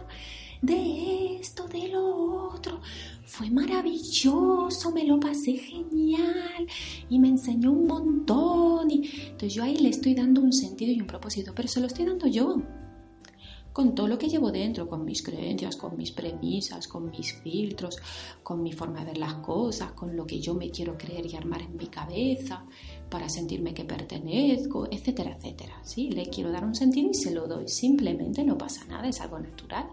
de 0.61 1.37
esto, 1.37 1.67
de 1.67 1.89
lo 1.89 2.51
otro. 2.53 2.81
Fue 3.25 3.49
maravilloso, 3.51 4.93
me 4.93 5.05
lo 5.05 5.19
pasé 5.19 5.55
genial 5.55 6.67
y 7.09 7.19
me 7.19 7.29
enseñó 7.29 7.73
un 7.73 7.87
montón. 7.87 8.91
Y... 8.91 9.11
Entonces 9.29 9.55
yo 9.55 9.65
ahí 9.65 9.79
le 9.79 9.89
estoy 9.89 10.15
dando 10.15 10.43
un 10.43 10.53
sentido 10.53 10.93
y 10.93 11.01
un 11.01 11.07
propósito, 11.07 11.53
pero 11.55 11.69
se 11.69 11.81
lo 11.81 11.87
estoy 11.87 12.05
dando 12.05 12.27
yo 12.27 12.63
con 13.75 13.93
todo 13.93 14.07
lo 14.07 14.17
que 14.17 14.29
llevo 14.29 14.53
dentro, 14.53 14.89
con 14.89 15.05
mis 15.05 15.21
creencias, 15.21 15.75
con 15.75 15.97
mis 15.97 16.13
premisas, 16.13 16.87
con 16.87 17.11
mis 17.11 17.35
filtros, 17.41 17.99
con 18.45 18.63
mi 18.63 18.73
forma 18.73 19.01
de 19.01 19.07
ver 19.07 19.19
las 19.19 19.35
cosas, 19.35 19.91
con 19.93 20.17
lo 20.17 20.25
que 20.25 20.41
yo 20.41 20.55
me 20.55 20.71
quiero 20.71 20.97
creer 20.97 21.27
y 21.27 21.35
armar 21.35 21.61
en 21.61 21.77
mi 21.77 21.89
cabeza 21.89 22.65
para 23.11 23.29
sentirme 23.29 23.75
que 23.75 23.85
pertenezco, 23.85 24.87
etcétera, 24.89 25.37
etcétera. 25.37 25.81
¿sí? 25.83 26.09
Le 26.11 26.31
quiero 26.31 26.53
dar 26.53 26.65
un 26.65 26.77
sentido 26.77 27.11
y 27.11 27.15
se 27.15 27.33
lo 27.33 27.49
doy. 27.49 27.67
Simplemente 27.67 28.45
no 28.45 28.57
pasa 28.57 28.85
nada, 28.85 29.09
es 29.09 29.21
algo 29.21 29.41
natural 29.41 29.89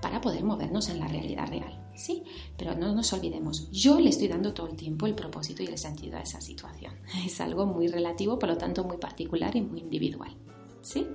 para 0.00 0.20
poder 0.20 0.44
movernos 0.44 0.88
en 0.88 1.00
la 1.00 1.08
realidad 1.08 1.48
real. 1.48 1.84
¿sí? 1.96 2.22
Pero 2.56 2.76
no 2.76 2.94
nos 2.94 3.12
olvidemos, 3.12 3.72
yo 3.72 3.98
le 3.98 4.10
estoy 4.10 4.28
dando 4.28 4.54
todo 4.54 4.68
el 4.68 4.76
tiempo 4.76 5.06
el 5.06 5.16
propósito 5.16 5.64
y 5.64 5.66
el 5.66 5.78
sentido 5.78 6.16
a 6.16 6.20
esa 6.20 6.40
situación. 6.40 6.94
Es 7.26 7.40
algo 7.40 7.66
muy 7.66 7.88
relativo, 7.88 8.38
por 8.38 8.50
lo 8.50 8.56
tanto 8.56 8.84
muy 8.84 8.98
particular 8.98 9.56
y 9.56 9.62
muy 9.62 9.80
individual. 9.80 10.30
¿sí? 10.80 11.08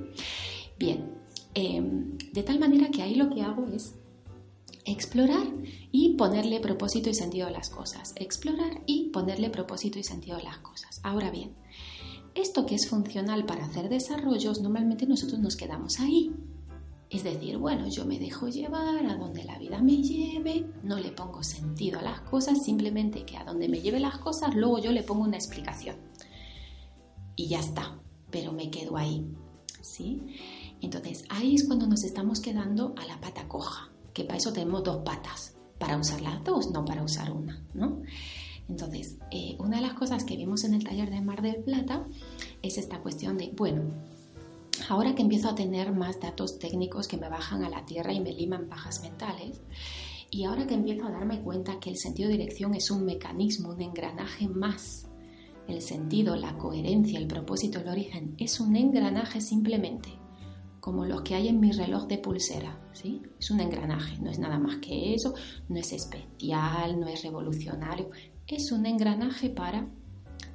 Bien, 0.78 1.20
Em, 1.54 2.18
de 2.34 2.44
tal 2.44 2.60
manera 2.60 2.90
que 2.90 3.02
ahí 3.02 3.16
lo 3.16 3.30
que 3.30 3.42
hago 3.42 3.68
es 3.68 3.96
explorar 4.86 5.48
y 5.92 6.16
ponerle 6.16 6.60
propósito 6.60 7.10
y 7.10 7.14
sentido 7.14 7.48
a 7.48 7.52
las 7.52 7.70
cosas. 7.70 8.14
Explorar 8.16 8.82
y 8.86 9.10
ponerle 9.10 9.50
propósito 9.50 10.00
y 10.00 10.04
sentido 10.04 10.38
a 10.38 10.44
las 10.44 10.58
cosas. 10.60 11.00
Ahora 11.04 11.32
bien, 11.32 11.56
esto 12.36 12.66
que 12.66 12.76
es 12.76 12.88
funcional 12.88 13.46
para 13.46 13.66
hacer 13.66 13.90
desarrollos, 13.90 14.62
normalmente 14.62 15.06
nosotros 15.06 15.40
nos 15.40 15.56
quedamos 15.56 16.00
ahí. 16.00 16.32
Es 17.10 17.24
decir, 17.24 17.58
bueno, 17.58 17.88
yo 17.88 18.06
me 18.06 18.20
dejo 18.20 18.50
llevar 18.50 19.04
a 19.08 19.16
donde 19.16 19.44
la 19.44 19.58
vida 19.58 19.82
me 19.82 19.98
lleve, 19.98 20.68
no 20.84 21.00
le 21.00 21.12
pongo 21.12 21.42
sentido 21.42 22.00
a 22.00 22.04
las 22.04 22.22
cosas, 22.22 22.64
simplemente 22.64 23.26
que 23.26 23.36
a 23.36 23.44
donde 23.44 23.68
me 23.68 23.82
lleve 23.82 24.00
las 24.00 24.20
cosas, 24.20 24.54
luego 24.54 24.78
yo 24.78 24.92
le 24.92 25.02
pongo 25.02 25.24
una 25.24 25.38
explicación. 25.38 25.96
Y 27.36 27.48
ya 27.48 27.60
está, 27.60 28.00
pero 28.30 28.52
me 28.52 28.70
quedo 28.70 28.96
ahí. 28.96 29.26
¿Sí? 29.82 30.22
Entonces 30.82 31.24
ahí 31.30 31.56
es 31.56 31.66
cuando 31.66 31.88
nos 31.88 32.04
estamos 32.04 32.40
quedando 32.40 32.94
a 32.98 33.06
la 33.06 33.20
pata 33.20 33.48
coja, 33.48 33.90
que 34.14 34.24
para 34.24 34.38
eso 34.38 34.54
tenemos 34.54 34.84
dos 34.84 35.04
patas, 35.04 35.56
para 35.78 35.98
usar 35.98 36.22
las 36.22 36.44
dos, 36.44 36.72
no 36.72 36.86
para 36.86 37.04
usar 37.04 37.32
una, 37.32 37.62
¿no? 37.74 38.02
Entonces, 38.68 39.18
eh, 39.32 39.56
una 39.60 39.78
de 39.78 39.88
las 39.88 39.94
cosas 39.94 40.24
que 40.24 40.38
vimos 40.38 40.64
en 40.64 40.76
el 40.76 40.84
taller 40.84 41.10
de 41.10 41.22
Mar 41.22 41.42
del 41.42 41.64
Plata 41.64 42.06
es 42.62 42.78
esta 42.78 43.00
cuestión 43.00 43.38
de, 43.38 43.52
bueno, 43.58 43.82
ahora 44.90 45.16
que 45.16 45.24
empiezo 45.24 45.50
a 45.50 45.56
tener 45.56 45.92
más 45.92 46.20
datos 46.20 46.60
técnicos 46.60 47.08
que 47.08 47.18
me 47.18 47.30
bajan 47.30 47.64
a 47.64 47.70
la 47.70 47.86
tierra 47.86 48.14
y 48.14 48.20
me 48.20 48.32
liman 48.32 48.70
bajas 48.70 49.02
mentales, 49.02 49.62
y 50.30 50.44
ahora 50.44 50.68
que 50.68 50.76
empiezo 50.76 51.08
a 51.08 51.12
darme 51.12 51.42
cuenta 51.42 51.80
que 51.80 51.90
el 51.90 51.98
sentido 51.98 52.30
de 52.30 52.38
dirección 52.38 52.76
es 52.76 52.92
un 52.92 53.04
mecanismo, 53.06 53.70
un 53.70 53.82
engranaje 53.82 54.48
más, 54.48 55.08
el 55.68 55.82
sentido, 55.82 56.36
la 56.36 56.56
coherencia, 56.58 57.18
el 57.18 57.28
propósito, 57.28 57.80
el 57.80 57.88
origen, 57.88 58.36
es 58.38 58.60
un 58.60 58.76
engranaje 58.76 59.42
simplemente 59.42 60.10
como 60.80 61.06
los 61.06 61.22
que 61.22 61.36
hay 61.36 61.48
en 61.48 61.60
mi 61.60 61.72
reloj 61.72 62.08
de 62.08 62.18
pulsera, 62.18 62.80
¿sí? 62.94 63.22
Es 63.40 63.52
un 63.52 63.60
engranaje, 63.60 64.18
no 64.20 64.30
es 64.30 64.40
nada 64.40 64.58
más 64.58 64.78
que 64.78 65.14
eso, 65.14 65.34
no 65.68 65.78
es 65.78 65.92
especial, 65.92 67.00
no 67.00 67.08
es 67.08 67.24
revolucionario, 67.24 68.10
es 68.48 68.72
un 68.72 68.86
engranaje 68.86 69.50
para 69.50 69.88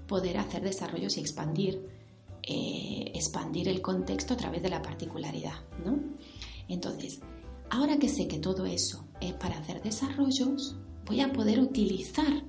poder 0.06 0.38
hacer 0.38 0.62
desarrollos 0.62 1.16
y 1.16 1.20
expandir, 1.20 1.88
eh, 2.42 3.12
expandir 3.14 3.68
el 3.68 3.80
contexto 3.80 4.34
a 4.34 4.36
través 4.36 4.62
de 4.62 4.70
la 4.70 4.82
particularidad, 4.82 5.54
¿no? 5.84 5.98
Entonces, 6.68 7.20
ahora 7.70 7.98
que 7.98 8.08
sé 8.08 8.28
que 8.28 8.38
todo 8.38 8.66
eso 8.66 9.06
es 9.20 9.32
para 9.34 9.58
hacer 9.58 9.82
desarrollos, 9.82 10.76
voy 11.06 11.20
a 11.20 11.32
poder 11.32 11.60
utilizar 11.60 12.44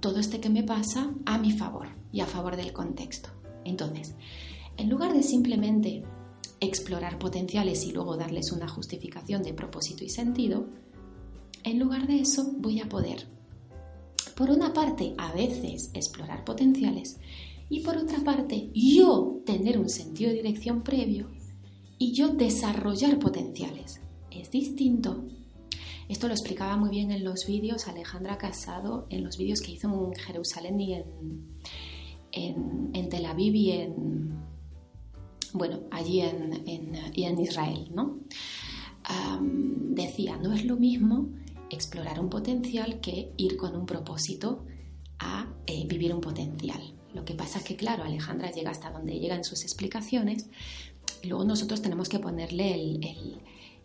todo 0.00 0.18
este 0.18 0.40
que 0.40 0.50
me 0.50 0.64
pasa 0.64 1.12
a 1.26 1.38
mi 1.38 1.52
favor 1.52 1.88
y 2.12 2.20
a 2.20 2.26
favor 2.26 2.56
del 2.56 2.72
contexto. 2.72 3.30
Entonces, 3.64 4.16
en 4.76 4.90
lugar 4.90 5.12
de 5.12 5.22
simplemente 5.22 6.02
explorar 6.62 7.18
potenciales 7.18 7.84
y 7.84 7.92
luego 7.92 8.16
darles 8.16 8.52
una 8.52 8.68
justificación 8.68 9.42
de 9.42 9.52
propósito 9.52 10.04
y 10.04 10.08
sentido, 10.08 10.66
en 11.64 11.78
lugar 11.78 12.06
de 12.06 12.20
eso 12.20 12.52
voy 12.58 12.80
a 12.80 12.88
poder, 12.88 13.26
por 14.36 14.50
una 14.50 14.72
parte, 14.72 15.14
a 15.18 15.32
veces 15.32 15.90
explorar 15.92 16.44
potenciales 16.44 17.18
y 17.68 17.80
por 17.80 17.96
otra 17.96 18.20
parte, 18.20 18.70
yo 18.74 19.42
tener 19.44 19.78
un 19.78 19.88
sentido 19.88 20.30
de 20.30 20.36
dirección 20.36 20.82
previo 20.82 21.30
y 21.98 22.12
yo 22.12 22.28
desarrollar 22.28 23.18
potenciales. 23.18 24.00
Es 24.30 24.50
distinto. 24.50 25.24
Esto 26.08 26.26
lo 26.26 26.34
explicaba 26.34 26.76
muy 26.76 26.90
bien 26.90 27.10
en 27.10 27.24
los 27.24 27.46
vídeos 27.46 27.88
Alejandra 27.88 28.38
Casado, 28.38 29.06
en 29.10 29.24
los 29.24 29.38
vídeos 29.38 29.60
que 29.60 29.72
hizo 29.72 29.88
en 29.88 30.14
Jerusalén 30.14 30.80
y 30.80 30.94
en, 30.94 31.04
en, 32.32 33.08
Tel 33.08 33.26
Aviv 33.26 33.54
y 33.54 33.70
en, 33.70 34.34
bueno, 35.54 35.80
allí 35.90 36.20
en, 36.20 37.38
Israel, 37.40 37.90
¿no? 37.94 38.18
decía, 39.90 40.36
no 40.36 40.52
es 40.52 40.64
lo 40.64 40.76
mismo 40.76 41.28
explorar 41.70 42.20
un 42.20 42.30
potencial 42.30 43.00
que 43.00 43.32
ir 43.36 43.56
con 43.56 43.74
un 43.76 43.86
propósito 43.86 44.64
a 45.18 45.46
eh, 45.66 45.86
vivir 45.86 46.14
un 46.14 46.20
potencial. 46.20 46.80
Lo 47.14 47.24
que 47.24 47.34
pasa 47.34 47.58
es 47.58 47.64
que, 47.64 47.76
claro, 47.76 48.04
Alejandra 48.04 48.50
llega 48.50 48.70
hasta 48.70 48.90
donde 48.90 49.18
llega 49.18 49.34
en 49.34 49.44
sus 49.44 49.62
explicaciones 49.62 50.48
luego 51.24 51.44
nosotros 51.44 51.82
tenemos 51.82 52.08
que 52.08 52.18
ponerle 52.18 52.98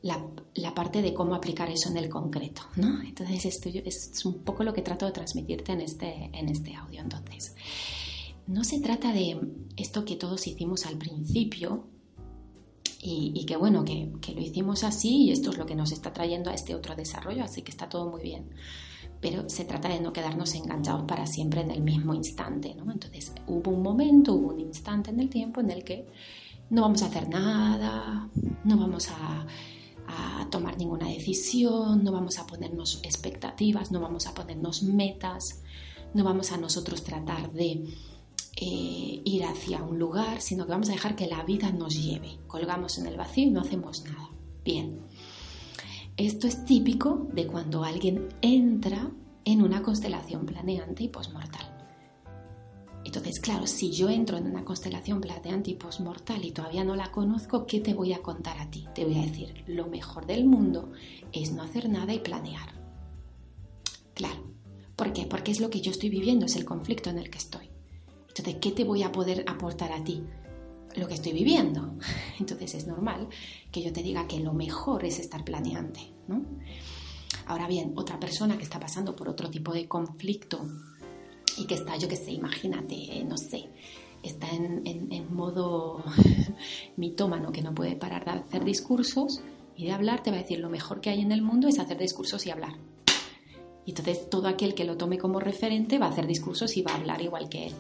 la, 0.02 0.26
la, 0.56 0.74
parte 0.74 1.02
de 1.02 1.14
cómo 1.14 1.36
aplicar 1.36 1.70
eso 1.70 1.90
en 1.90 1.98
el 1.98 2.10
concreto, 2.10 2.64
¿no? 2.76 3.02
Entonces, 3.02 3.46
esto 3.46 3.70
es 3.70 4.26
un 4.26 4.44
poco 4.44 4.64
lo 4.64 4.74
que 4.74 4.82
trato 4.82 5.06
de 5.06 5.12
transmitirte 5.12 5.72
en 5.72 5.82
este, 5.82 6.30
en 6.34 6.50
este 6.50 6.76
audio. 6.76 7.02
Entonces, 7.02 7.56
no 8.48 8.64
se 8.64 8.80
trata 8.80 9.12
de 9.12 9.40
esto 9.76 10.06
que 10.06 10.16
todos 10.16 10.48
hicimos 10.48 10.86
al 10.86 10.98
principio 10.98 11.88
y, 13.00 13.46
que 13.46 13.56
bueno, 13.56 13.86
que, 13.86 14.12
lo 14.34 14.42
hicimos 14.42 14.84
así 14.84 15.26
y 15.26 15.32
esto 15.32 15.52
es 15.52 15.58
lo 15.58 15.66
que 15.66 15.76
nos 15.76 15.92
está 15.92 16.12
trayendo 16.12 16.50
a 16.50 16.54
este 16.54 16.76
otro 16.76 16.96
desarrollo, 16.96 17.44
así 17.44 17.62
que 17.62 17.72
está 17.72 17.88
todo 17.88 18.10
muy 18.10 18.22
bien. 18.22 18.50
Pero 19.22 19.50
se 19.50 19.66
trata 19.66 19.88
de 19.88 20.02
no 20.02 20.12
quedarnos 20.12 20.54
enganchados 20.56 21.04
para 21.08 21.26
siempre 21.26 21.62
en 21.62 21.72
el 21.72 21.82
mismo 21.82 22.14
instante, 22.14 22.76
¿no? 22.76 22.92
Entonces 22.92 23.34
hubo 23.48 23.72
un 23.72 23.82
momento, 23.82 24.34
hubo 24.34 24.50
un 24.50 24.60
instante 24.60 25.12
en 25.12 25.20
el 25.20 25.30
tiempo 25.30 25.62
en 25.62 25.72
el 25.72 25.84
que 25.84 26.08
no 26.70 26.82
vamos 26.82 27.02
a 27.02 27.06
hacer 27.06 27.30
nada, 27.30 28.30
no 28.66 28.78
vamos 28.78 29.10
a, 29.10 29.48
a 30.08 30.50
tomar 30.50 30.78
ninguna 30.78 31.08
decisión, 31.08 32.04
no 32.04 32.12
vamos 32.12 32.40
a 32.40 32.46
ponernos 32.46 33.00
expectativas, 33.04 33.92
no 33.92 34.02
vamos 34.02 34.28
a 34.28 34.34
ponernos 34.34 34.84
metas, 34.84 35.62
no 36.14 36.24
vamos 36.24 36.52
a 36.52 36.58
nosotros 36.58 37.04
tratar 37.04 37.52
de 37.54 37.86
eh, 38.60 39.22
ir 39.24 39.46
hacia 39.46 39.84
un 39.84 40.00
lugar, 40.00 40.42
sino 40.42 40.66
que 40.66 40.72
vamos 40.72 40.90
a 40.90 40.94
dejar 40.94 41.16
que 41.16 41.28
la 41.28 41.44
vida 41.44 41.72
nos 41.72 42.04
lleve. 42.04 42.40
Colgamos 42.48 42.98
en 42.98 43.06
el 43.06 43.16
vacío 43.16 43.48
y 43.48 43.52
no 43.52 43.62
hacemos 43.62 44.04
nada. 44.04 44.32
Bien, 44.66 45.00
esto 46.18 46.48
es 46.48 46.66
típico 46.66 47.28
de 47.34 47.46
cuando 47.46 47.84
alguien 47.84 48.30
entra 48.42 49.12
en 49.46 49.62
una 49.62 49.84
constelación 49.84 50.48
planeante 50.48 51.04
y 51.04 51.08
posmortal. 51.10 51.72
Entonces, 53.06 53.40
claro, 53.40 53.68
si 53.68 53.92
yo 53.92 54.10
entro 54.10 54.38
en 54.38 54.48
una 54.48 54.66
constelación 54.66 55.22
planeante 55.22 55.70
y 55.70 55.76
posmortal 55.76 56.44
y 56.44 56.52
todavía 56.52 56.84
no 56.84 56.96
la 56.96 57.12
conozco, 57.12 57.68
¿qué 57.68 57.80
te 57.80 57.94
voy 57.94 58.14
a 58.14 58.24
contar 58.24 58.58
a 58.58 58.72
ti? 58.72 58.88
Te 58.96 59.06
voy 59.06 59.20
a 59.20 59.22
decir, 59.22 59.64
lo 59.68 59.86
mejor 59.86 60.26
del 60.26 60.46
mundo 60.46 60.92
es 61.32 61.52
no 61.52 61.62
hacer 61.62 61.90
nada 61.90 62.12
y 62.14 62.20
planear. 62.20 62.74
Claro. 64.16 64.42
¿Por 64.96 65.14
qué? 65.14 65.28
Porque 65.28 65.52
es 65.52 65.60
lo 65.60 65.70
que 65.70 65.80
yo 65.80 65.92
estoy 65.92 66.10
viviendo, 66.10 66.48
es 66.48 66.56
el 66.56 66.66
conflicto 66.66 67.12
en 67.12 67.20
el 67.20 67.30
que 67.30 67.38
estoy. 67.38 67.67
Entonces, 68.40 68.62
¿qué 68.62 68.72
te 68.72 68.84
voy 68.84 69.04
a 69.04 69.12
poder 69.12 69.44
aportar 69.48 69.92
a 69.92 70.04
ti? 70.04 70.24
Lo 70.96 71.08
que 71.08 71.16
estoy 71.16 71.34
viviendo. 71.34 71.96
Entonces 72.40 72.76
es 72.76 72.88
normal 72.88 73.28
que 73.72 73.82
yo 73.82 73.92
te 73.92 74.04
diga 74.04 74.28
que 74.28 74.40
lo 74.40 74.54
mejor 74.54 75.06
es 75.06 75.20
estar 75.20 75.44
planeante, 75.44 76.12
¿no? 76.28 76.44
Ahora 77.46 77.68
bien, 77.68 77.94
otra 77.96 78.20
persona 78.20 78.58
que 78.58 78.64
está 78.64 78.80
pasando 78.80 79.16
por 79.16 79.30
otro 79.30 79.50
tipo 79.50 79.74
de 79.74 79.88
conflicto 79.88 80.66
y 81.58 81.66
que 81.66 81.76
está, 81.76 81.98
yo 81.98 82.08
qué 82.08 82.16
sé, 82.16 82.32
imagínate, 82.32 83.24
no 83.26 83.38
sé, 83.38 83.70
está 84.22 84.50
en, 84.50 84.84
en 84.86 85.34
modo 85.34 86.04
mitómano, 86.98 87.52
que 87.52 87.62
no 87.62 87.74
puede 87.74 87.96
parar 87.96 88.26
de 88.26 88.32
hacer 88.32 88.66
discursos 88.66 89.42
y 89.76 89.86
de 89.86 89.92
hablar, 89.94 90.24
te 90.24 90.32
va 90.32 90.38
a 90.38 90.42
decir 90.42 90.60
lo 90.60 90.70
mejor 90.70 91.00
que 91.00 91.10
hay 91.10 91.22
en 91.22 91.32
el 91.32 91.42
mundo 91.42 91.68
es 91.68 91.80
hacer 91.80 91.98
discursos 91.98 92.46
y 92.46 92.52
hablar. 92.52 92.74
Y 93.86 93.92
entonces 93.92 94.30
todo 94.30 94.48
aquel 94.48 94.76
que 94.76 94.84
lo 94.84 94.98
tome 94.98 95.18
como 95.18 95.40
referente 95.40 95.98
va 95.98 96.08
a 96.08 96.10
hacer 96.10 96.28
discursos 96.28 96.76
y 96.76 96.82
va 96.82 96.92
a 96.92 96.96
hablar 96.98 97.22
igual 97.22 97.48
que 97.48 97.68
él 97.68 97.74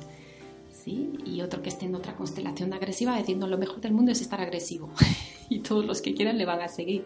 y 0.87 1.41
otro 1.41 1.61
que 1.61 1.69
esté 1.69 1.85
en 1.85 1.95
otra 1.95 2.15
constelación 2.15 2.73
agresiva 2.73 3.17
diciendo 3.17 3.47
lo 3.47 3.57
mejor 3.57 3.81
del 3.81 3.93
mundo 3.93 4.11
es 4.11 4.21
estar 4.21 4.39
agresivo 4.41 4.89
y 5.49 5.59
todos 5.59 5.85
los 5.85 6.01
que 6.01 6.13
quieran 6.13 6.37
le 6.37 6.45
van 6.45 6.61
a 6.61 6.67
seguir. 6.67 7.05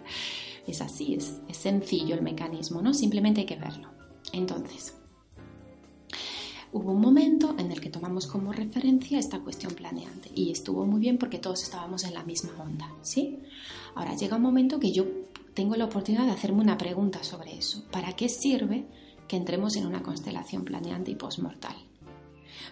Es 0.68 0.82
así, 0.82 1.16
es, 1.16 1.42
es 1.48 1.58
sencillo 1.58 2.16
el 2.16 2.22
mecanismo, 2.22 2.82
¿no? 2.82 2.94
Simplemente 2.94 3.42
hay 3.42 3.48
que 3.48 3.56
verlo. 3.56 3.90
Entonces, 4.32 4.96
hubo 6.72 6.92
un 6.92 7.02
momento 7.02 7.56
en 7.58 7.72
el 7.72 7.82
que 7.82 7.90
tomamos 7.90 8.28
como 8.28 8.54
referencia 8.54 9.18
esta 9.18 9.40
cuestión 9.40 9.74
planeante 9.74 10.30
y 10.34 10.52
estuvo 10.52 10.86
muy 10.86 11.00
bien 11.00 11.18
porque 11.18 11.40
todos 11.40 11.64
estábamos 11.64 12.04
en 12.04 12.14
la 12.14 12.24
misma 12.24 12.52
onda, 12.62 12.94
¿sí? 13.02 13.40
Ahora 13.96 14.16
llega 14.16 14.38
un 14.38 14.44
momento 14.44 14.80
que 14.80 14.92
yo 14.92 15.06
tengo 15.54 15.76
la 15.76 15.86
oportunidad 15.86 16.26
de 16.26 16.32
hacerme 16.32 16.62
una 16.62 16.78
pregunta 16.78 17.24
sobre 17.24 17.58
eso. 17.58 17.84
¿Para 17.92 18.14
qué 18.14 18.30
sirve 18.30 18.86
que 19.28 19.36
entremos 19.36 19.76
en 19.76 19.86
una 19.86 20.04
constelación 20.04 20.64
planeante 20.64 21.12
y 21.12 21.16
postmortal? 21.16 21.91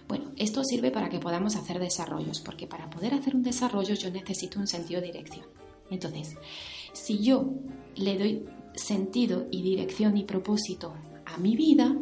Bueno, 0.08 0.31
esto 0.38 0.63
sirve 0.63 0.91
para 0.91 1.10
que 1.10 1.19
podamos 1.19 1.55
hacer 1.55 1.79
desarrollos, 1.79 2.41
porque 2.41 2.67
para 2.67 2.89
poder 2.89 3.13
hacer 3.13 3.36
un 3.36 3.43
desarrollo 3.43 3.96
yo 3.96 4.10
necesito 4.12 4.60
un 4.60 4.67
sentido 4.67 5.01
de 5.01 5.08
dirección. 5.08 5.46
Entonces, 5.89 6.36
si 6.93 7.19
yo 7.19 7.50
le 7.96 8.17
doy 8.17 8.46
sentido 8.75 9.48
y 9.51 9.62
dirección 9.62 10.17
y 10.17 10.24
propósito 10.24 10.93
a 11.25 11.38
mi 11.38 11.55
vida, 11.55 11.96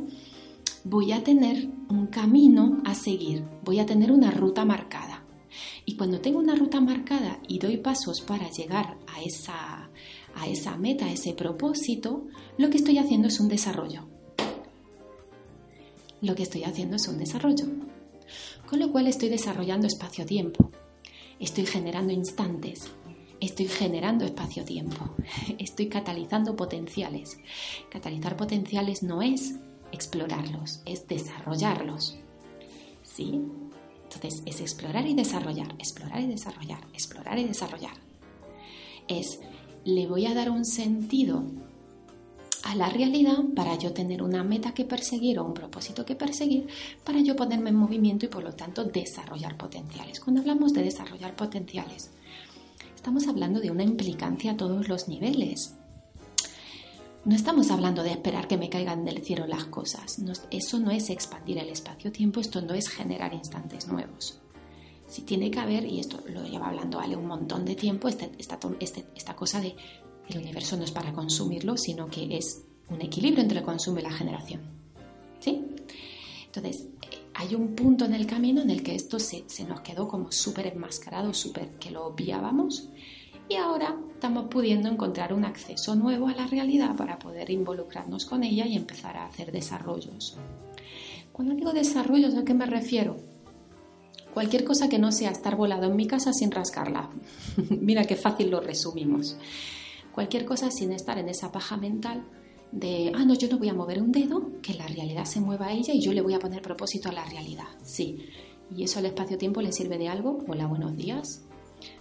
voy 0.83 1.11
a 1.11 1.23
tener 1.23 1.67
un 1.89 2.07
camino 2.07 2.81
a 2.85 2.93
seguir, 2.95 3.43
voy 3.63 3.79
a 3.79 3.85
tener 3.85 4.11
una 4.11 4.31
ruta 4.31 4.65
marcada. 4.65 5.23
Y 5.85 5.95
cuando 5.95 6.19
tengo 6.19 6.39
una 6.39 6.55
ruta 6.55 6.81
marcada 6.81 7.39
y 7.47 7.59
doy 7.59 7.77
pasos 7.77 8.21
para 8.21 8.49
llegar 8.49 8.97
a 9.07 9.21
esa, 9.21 9.89
a 10.35 10.47
esa 10.47 10.77
meta, 10.77 11.05
a 11.05 11.11
ese 11.11 11.33
propósito, 11.33 12.27
lo 12.57 12.69
que 12.69 12.77
estoy 12.77 12.97
haciendo 12.97 13.27
es 13.27 13.39
un 13.39 13.47
desarrollo. 13.47 14.16
Lo 16.21 16.35
que 16.35 16.43
estoy 16.43 16.63
haciendo 16.63 16.95
es 16.95 17.07
un 17.07 17.19
desarrollo. 17.19 17.65
Con 18.67 18.79
lo 18.79 18.91
cual 18.91 19.07
estoy 19.07 19.29
desarrollando 19.29 19.87
espacio-tiempo. 19.87 20.71
Estoy 21.39 21.65
generando 21.65 22.11
instantes. 22.11 22.89
Estoy 23.39 23.67
generando 23.67 24.25
espacio-tiempo. 24.25 25.15
Estoy 25.59 25.87
catalizando 25.89 26.55
potenciales. 26.55 27.37
Catalizar 27.89 28.35
potenciales 28.35 29.03
no 29.03 29.21
es 29.21 29.55
explorarlos, 29.91 30.81
es 30.85 31.07
desarrollarlos. 31.07 32.17
¿Sí? 33.03 33.41
Entonces 34.03 34.41
es 34.45 34.61
explorar 34.61 35.05
y 35.05 35.13
desarrollar, 35.13 35.73
explorar 35.77 36.21
y 36.21 36.27
desarrollar, 36.27 36.79
explorar 36.93 37.37
y 37.37 37.43
desarrollar. 37.43 37.93
Es, 39.07 39.39
le 39.85 40.07
voy 40.07 40.25
a 40.25 40.33
dar 40.33 40.49
un 40.49 40.65
sentido 40.65 41.43
a 42.67 42.75
la 42.75 42.89
realidad 42.89 43.37
para 43.55 43.75
yo 43.75 43.93
tener 43.93 44.21
una 44.21 44.43
meta 44.43 44.73
que 44.73 44.83
perseguir 44.83 45.39
o 45.39 45.45
un 45.45 45.53
propósito 45.53 46.05
que 46.05 46.15
perseguir, 46.15 46.67
para 47.05 47.21
yo 47.21 47.33
ponerme 47.33 47.69
en 47.69 47.77
movimiento 47.77 48.25
y 48.25 48.29
por 48.29 48.43
lo 48.43 48.53
tanto 48.53 48.83
desarrollar 48.83 49.55
potenciales. 49.55 50.19
Cuando 50.19 50.41
hablamos 50.41 50.73
de 50.73 50.83
desarrollar 50.83 51.33
potenciales, 51.37 52.11
estamos 52.93 53.25
hablando 53.29 53.61
de 53.61 53.71
una 53.71 53.83
implicancia 53.83 54.51
a 54.51 54.57
todos 54.57 54.89
los 54.89 55.07
niveles. 55.07 55.75
No 57.23 57.35
estamos 57.35 57.71
hablando 57.71 58.03
de 58.03 58.11
esperar 58.11 58.49
que 58.49 58.57
me 58.57 58.69
caigan 58.69 59.05
del 59.05 59.23
cielo 59.23 59.47
las 59.47 59.65
cosas. 59.65 60.17
eso 60.51 60.79
no 60.79 60.91
es 60.91 61.09
expandir 61.09 61.59
el 61.59 61.69
espacio-tiempo, 61.69 62.41
esto 62.41 62.61
no 62.61 62.73
es 62.73 62.89
generar 62.89 63.33
instantes 63.33 63.87
nuevos. 63.87 64.41
Si 65.07 65.21
tiene 65.21 65.49
que 65.51 65.59
haber, 65.59 65.85
y 65.85 66.01
esto 66.01 66.19
lo 66.27 66.43
lleva 66.43 66.67
hablando 66.67 66.99
Ale 66.99 67.15
un 67.15 67.27
montón 67.27 67.63
de 67.63 67.75
tiempo, 67.75 68.09
este, 68.09 68.29
este, 68.79 69.05
esta 69.15 69.35
cosa 69.37 69.61
de 69.61 69.77
el 70.29 70.37
universo 70.39 70.77
no 70.77 70.83
es 70.83 70.91
para 70.91 71.13
consumirlo, 71.13 71.77
sino 71.77 72.07
que 72.07 72.37
es 72.37 72.63
un 72.89 73.01
equilibrio 73.01 73.43
entre 73.43 73.59
el 73.59 73.65
consumo 73.65 73.99
y 73.99 74.03
la 74.03 74.11
generación. 74.11 74.61
¿Sí? 75.39 75.63
Entonces, 76.45 76.87
hay 77.33 77.53
un 77.53 77.75
punto 77.75 78.05
en 78.05 78.13
el 78.13 78.25
camino 78.25 78.61
en 78.61 78.69
el 78.69 78.81
que 78.81 78.95
esto 78.95 79.19
se, 79.19 79.43
se 79.47 79.63
nos 79.63 79.81
quedó 79.81 80.07
como 80.07 80.31
súper 80.31 80.67
enmascarado, 80.67 81.33
súper 81.33 81.71
que 81.79 81.91
lo 81.91 82.05
obviábamos 82.07 82.89
y 83.49 83.55
ahora 83.55 83.95
estamos 84.13 84.47
pudiendo 84.49 84.89
encontrar 84.89 85.33
un 85.33 85.45
acceso 85.45 85.95
nuevo 85.95 86.27
a 86.27 86.33
la 86.33 86.47
realidad 86.47 86.95
para 86.95 87.17
poder 87.17 87.49
involucrarnos 87.49 88.25
con 88.25 88.43
ella 88.43 88.65
y 88.65 88.75
empezar 88.75 89.15
a 89.15 89.25
hacer 89.25 89.51
desarrollos. 89.51 90.37
Cuando 91.31 91.55
digo 91.55 91.71
desarrollos, 91.71 92.35
¿a 92.35 92.43
qué 92.43 92.53
me 92.53 92.65
refiero? 92.65 93.15
Cualquier 94.33 94.65
cosa 94.65 94.89
que 94.89 94.99
no 94.99 95.11
sea 95.11 95.31
estar 95.31 95.55
volado 95.55 95.85
en 95.85 95.95
mi 95.95 96.07
casa 96.07 96.33
sin 96.33 96.51
rascarla. 96.51 97.09
Mira 97.69 98.03
qué 98.03 98.15
fácil 98.15 98.49
lo 98.49 98.59
resumimos. 98.59 99.37
Cualquier 100.17 100.45
cosa 100.45 100.71
sin 100.71 100.93
estar 100.93 101.19
en 101.19 101.29
esa 101.29 101.51
paja 101.51 101.77
mental 101.77 102.25
de, 102.71 103.11
ah, 103.13 103.23
no, 103.23 103.35
yo 103.35 103.47
no 103.49 103.59
voy 103.59 103.69
a 103.69 103.75
mover 103.75 104.01
un 104.01 104.11
dedo, 104.11 104.49
que 104.63 104.73
la 104.73 104.87
realidad 104.87 105.25
se 105.25 105.39
mueva 105.39 105.67
a 105.67 105.73
ella 105.73 105.93
y 105.93 106.01
yo 106.01 106.11
le 106.11 106.21
voy 106.21 106.33
a 106.33 106.39
poner 106.39 106.63
propósito 106.63 107.09
a 107.09 107.11
la 107.11 107.23
realidad. 107.23 107.67
Sí. 107.83 108.17
¿Y 108.75 108.83
eso 108.83 108.97
al 108.97 109.05
espacio-tiempo 109.05 109.61
le 109.61 109.71
sirve 109.71 109.99
de 109.99 110.07
algo? 110.07 110.43
Hola, 110.47 110.65
buenos 110.65 110.97
días. 110.97 111.45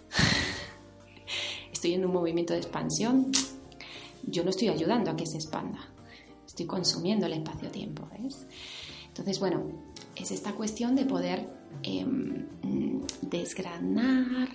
estoy 1.71 1.93
en 1.93 2.07
un 2.07 2.13
movimiento 2.15 2.55
de 2.55 2.61
expansión, 2.61 3.33
yo 4.23 4.45
no 4.45 4.49
estoy 4.49 4.69
ayudando 4.69 5.11
a 5.11 5.17
que 5.17 5.27
se 5.27 5.37
expanda, 5.37 5.81
estoy 6.47 6.65
consumiendo 6.65 7.27
el 7.27 7.35
espacio-tiempo. 7.35 8.09
Entonces, 9.09 9.39
bueno, 9.39 9.63
es 10.17 10.31
esta 10.31 10.53
cuestión 10.53 10.97
de 10.97 11.05
poder 11.05 11.51
em, 11.83 12.47
desgranar, 13.21 14.49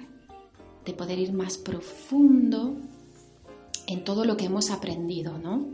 de 0.83 0.93
poder 0.93 1.19
ir 1.19 1.31
más 1.31 1.59
profundo 1.59 2.89
en 3.87 4.03
todo 4.03 4.25
lo 4.25 4.37
que 4.37 4.45
hemos 4.45 4.71
aprendido, 4.71 5.37
¿no? 5.37 5.65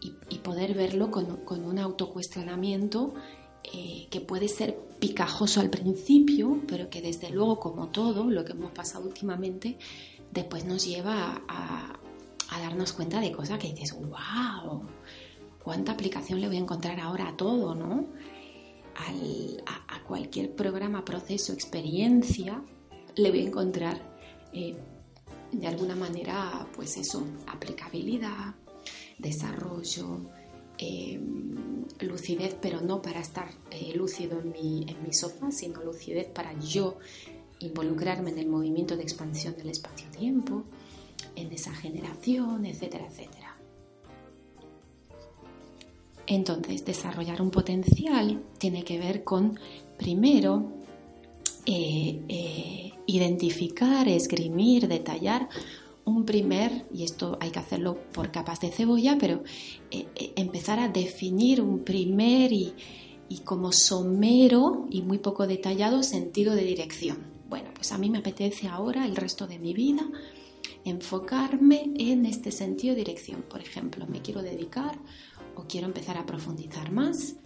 Y, 0.00 0.38
poder 0.38 0.74
verlo 0.74 1.12
con, 1.12 1.64
un 1.64 1.78
autocuestionamiento 1.78 3.14
eh, 3.62 4.08
que 4.10 4.20
puede 4.20 4.48
ser 4.48 4.76
picajoso 4.98 5.60
al 5.60 5.70
principio, 5.70 6.60
pero 6.66 6.90
que 6.90 7.00
desde 7.00 7.30
luego, 7.30 7.60
como 7.60 7.88
todo 7.90 8.24
lo 8.24 8.44
que 8.44 8.50
hemos 8.50 8.72
pasado 8.72 9.06
últimamente, 9.06 9.78
después 10.32 10.64
nos 10.64 10.84
lleva 10.84 11.42
a, 11.48 11.98
darnos 12.58 12.92
cuenta 12.92 13.20
de 13.20 13.30
cosas 13.30 13.58
que 13.58 13.72
dices, 13.72 13.94
wow, 13.94 14.82
cuánta 15.62 15.92
aplicación 15.92 16.40
le 16.40 16.48
voy 16.48 16.56
a 16.56 16.60
encontrar 16.60 16.98
ahora 16.98 17.28
a 17.28 17.36
todo, 17.36 17.74
¿no? 17.74 18.08
a, 18.96 20.02
cualquier 20.06 20.54
programa, 20.54 21.04
proceso, 21.04 21.52
experiencia, 21.52 22.62
le 23.16 23.30
voy 23.30 23.40
a 23.40 23.44
encontrar 23.44 24.02
eh, 24.52 24.76
de 25.52 25.66
alguna 25.66 25.94
manera, 25.94 26.66
pues 26.74 26.96
eso, 26.96 27.24
aplicabilidad, 27.46 28.54
desarrollo, 29.18 30.20
eh, 30.78 31.20
lucidez, 32.00 32.56
pero 32.60 32.80
no 32.80 33.02
para 33.02 33.20
estar 33.20 33.50
eh, 33.70 33.92
lúcido 33.94 34.40
en 34.40 34.50
mi, 34.50 34.84
en 34.88 35.02
mi 35.02 35.12
sofá, 35.12 35.50
sino 35.52 35.82
lucidez 35.82 36.26
para 36.26 36.58
yo 36.58 36.98
involucrarme 37.60 38.30
en 38.30 38.38
el 38.38 38.48
movimiento 38.48 38.96
de 38.96 39.02
expansión 39.02 39.54
del 39.56 39.68
espacio-tiempo, 39.68 40.64
en 41.36 41.52
esa 41.52 41.72
generación, 41.74 42.66
etcétera, 42.66 43.06
etcétera. 43.06 43.56
Entonces, 46.26 46.84
desarrollar 46.84 47.42
un 47.42 47.50
potencial 47.50 48.42
tiene 48.58 48.84
que 48.84 48.98
ver 48.98 49.22
con, 49.22 49.58
primero, 49.98 50.72
eh, 51.66 52.20
eh, 52.28 52.92
identificar, 53.06 54.08
esgrimir, 54.08 54.88
detallar 54.88 55.48
un 56.04 56.24
primer, 56.24 56.86
y 56.92 57.04
esto 57.04 57.38
hay 57.40 57.50
que 57.50 57.60
hacerlo 57.60 57.98
por 58.12 58.32
capas 58.32 58.60
de 58.60 58.70
cebolla, 58.70 59.16
pero 59.18 59.44
eh, 59.90 60.06
empezar 60.36 60.80
a 60.80 60.88
definir 60.88 61.60
un 61.60 61.84
primer 61.84 62.52
y, 62.52 62.74
y 63.28 63.38
como 63.38 63.72
somero 63.72 64.86
y 64.90 65.02
muy 65.02 65.18
poco 65.18 65.46
detallado 65.46 66.02
sentido 66.02 66.54
de 66.54 66.64
dirección. 66.64 67.18
Bueno, 67.48 67.70
pues 67.74 67.92
a 67.92 67.98
mí 67.98 68.10
me 68.10 68.18
apetece 68.18 68.66
ahora 68.66 69.06
el 69.06 69.14
resto 69.14 69.46
de 69.46 69.58
mi 69.58 69.74
vida 69.74 70.08
enfocarme 70.84 71.92
en 71.96 72.26
este 72.26 72.50
sentido 72.50 72.94
de 72.94 73.00
dirección. 73.00 73.42
Por 73.42 73.60
ejemplo, 73.60 74.06
me 74.06 74.22
quiero 74.22 74.42
dedicar 74.42 74.98
o 75.54 75.64
quiero 75.64 75.86
empezar 75.86 76.16
a 76.16 76.26
profundizar 76.26 76.90
más 76.92 77.36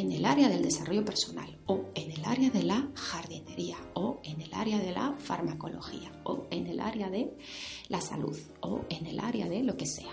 en 0.00 0.10
el 0.10 0.24
área 0.24 0.48
del 0.48 0.62
desarrollo 0.62 1.04
personal 1.04 1.56
o 1.66 1.84
en 1.94 2.10
el 2.10 2.24
área 2.24 2.50
de 2.50 2.64
la 2.64 2.90
jardinería 2.94 3.76
o 3.94 4.20
en 4.24 4.40
el 4.40 4.52
área 4.52 4.80
de 4.80 4.90
la 4.90 5.14
farmacología 5.18 6.10
o 6.24 6.46
en 6.50 6.66
el 6.66 6.80
área 6.80 7.10
de 7.10 7.32
la 7.88 8.00
salud 8.00 8.36
o 8.60 8.80
en 8.88 9.06
el 9.06 9.20
área 9.20 9.48
de 9.48 9.62
lo 9.62 9.76
que 9.76 9.86
sea. 9.86 10.10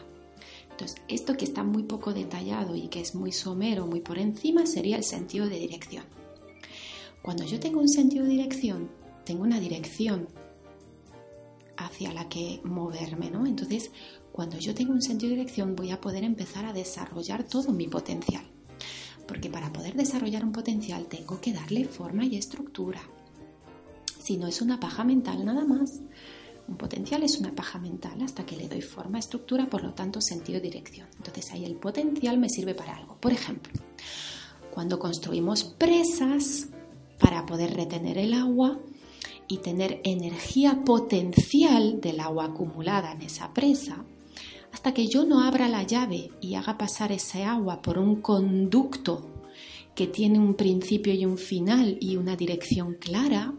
Entonces, 0.70 1.02
esto 1.08 1.36
que 1.36 1.46
está 1.46 1.64
muy 1.64 1.84
poco 1.84 2.14
detallado 2.14 2.76
y 2.76 2.90
que 2.90 3.02
es 3.02 3.16
muy 3.16 3.32
somero, 3.32 3.88
muy 3.88 4.02
por 4.02 4.20
encima, 4.20 4.68
sería 4.68 4.98
el 4.98 5.04
sentido 5.04 5.50
de 5.50 5.58
dirección. 5.58 6.06
Cuando 7.24 7.44
yo 7.44 7.60
tengo 7.60 7.80
un 7.80 7.90
sentido 7.90 8.26
de 8.26 8.32
dirección, 8.32 8.92
tengo 9.26 9.44
una 9.44 9.60
dirección 9.60 10.28
hacia 11.78 12.14
la 12.14 12.30
que 12.30 12.62
moverme, 12.64 13.32
¿no? 13.32 13.48
Entonces, 13.48 13.92
cuando 14.32 14.60
yo 14.60 14.76
tengo 14.76 14.94
un 14.94 15.02
sentido 15.02 15.32
de 15.32 15.38
dirección, 15.38 15.76
voy 15.76 15.90
a 15.90 16.00
poder 16.00 16.24
empezar 16.24 16.66
a 16.66 16.74
desarrollar 16.74 17.44
todo 17.44 17.72
mi 17.72 17.88
potencial. 17.88 18.46
Porque 19.32 19.50
para 19.50 19.72
poder 19.72 19.96
desarrollar 19.96 20.44
un 20.44 20.52
potencial 20.52 21.06
tengo 21.06 21.40
que 21.40 21.54
darle 21.54 21.86
forma 21.86 22.26
y 22.26 22.36
estructura. 22.36 23.00
Si 24.22 24.36
no 24.36 24.46
es 24.46 24.62
una 24.62 24.78
paja 24.78 25.06
mental 25.06 25.46
nada 25.46 25.64
más, 25.64 26.02
un 26.68 26.76
potencial 26.76 27.24
es 27.24 27.40
una 27.40 27.56
paja 27.56 27.80
mental 27.80 28.22
hasta 28.24 28.46
que 28.46 28.58
le 28.58 28.68
doy 28.68 28.82
forma, 28.82 29.20
estructura, 29.20 29.70
por 29.70 29.84
lo 29.84 29.94
tanto 29.94 30.20
sentido 30.20 30.60
de 30.60 30.68
dirección. 30.68 31.08
Entonces 31.16 31.50
ahí 31.54 31.64
el 31.64 31.78
potencial 31.78 32.38
me 32.40 32.50
sirve 32.50 32.76
para 32.76 32.98
algo. 32.98 33.16
Por 33.22 33.32
ejemplo, 33.32 33.72
cuando 34.70 35.00
construimos 35.00 35.64
presas 35.64 36.68
para 37.18 37.46
poder 37.46 37.74
retener 37.74 38.18
el 38.18 38.34
agua, 38.34 38.82
y 39.48 39.60
tener 39.60 40.02
energía 40.06 40.84
potencial 40.86 42.02
del 42.02 42.22
agua 42.22 42.48
acumulada 42.48 43.12
en 43.14 43.22
esa 43.22 43.54
presa, 43.54 44.06
hasta 44.82 44.96
que 44.96 45.06
yo 45.06 45.26
no 45.26 45.44
abra 45.44 45.68
la 45.68 45.84
llave 45.84 46.32
y 46.42 46.56
haga 46.56 46.76
pasar 46.76 47.12
ese 47.12 47.44
agua 47.44 47.84
por 47.84 48.00
un 48.00 48.20
conducto 48.20 49.28
que 49.94 50.08
tiene 50.08 50.40
un 50.40 50.56
principio 50.56 51.14
y 51.14 51.24
un 51.24 51.38
final 51.38 52.00
y 52.02 52.16
una 52.16 52.36
dirección 52.36 52.96
clara, 52.96 53.54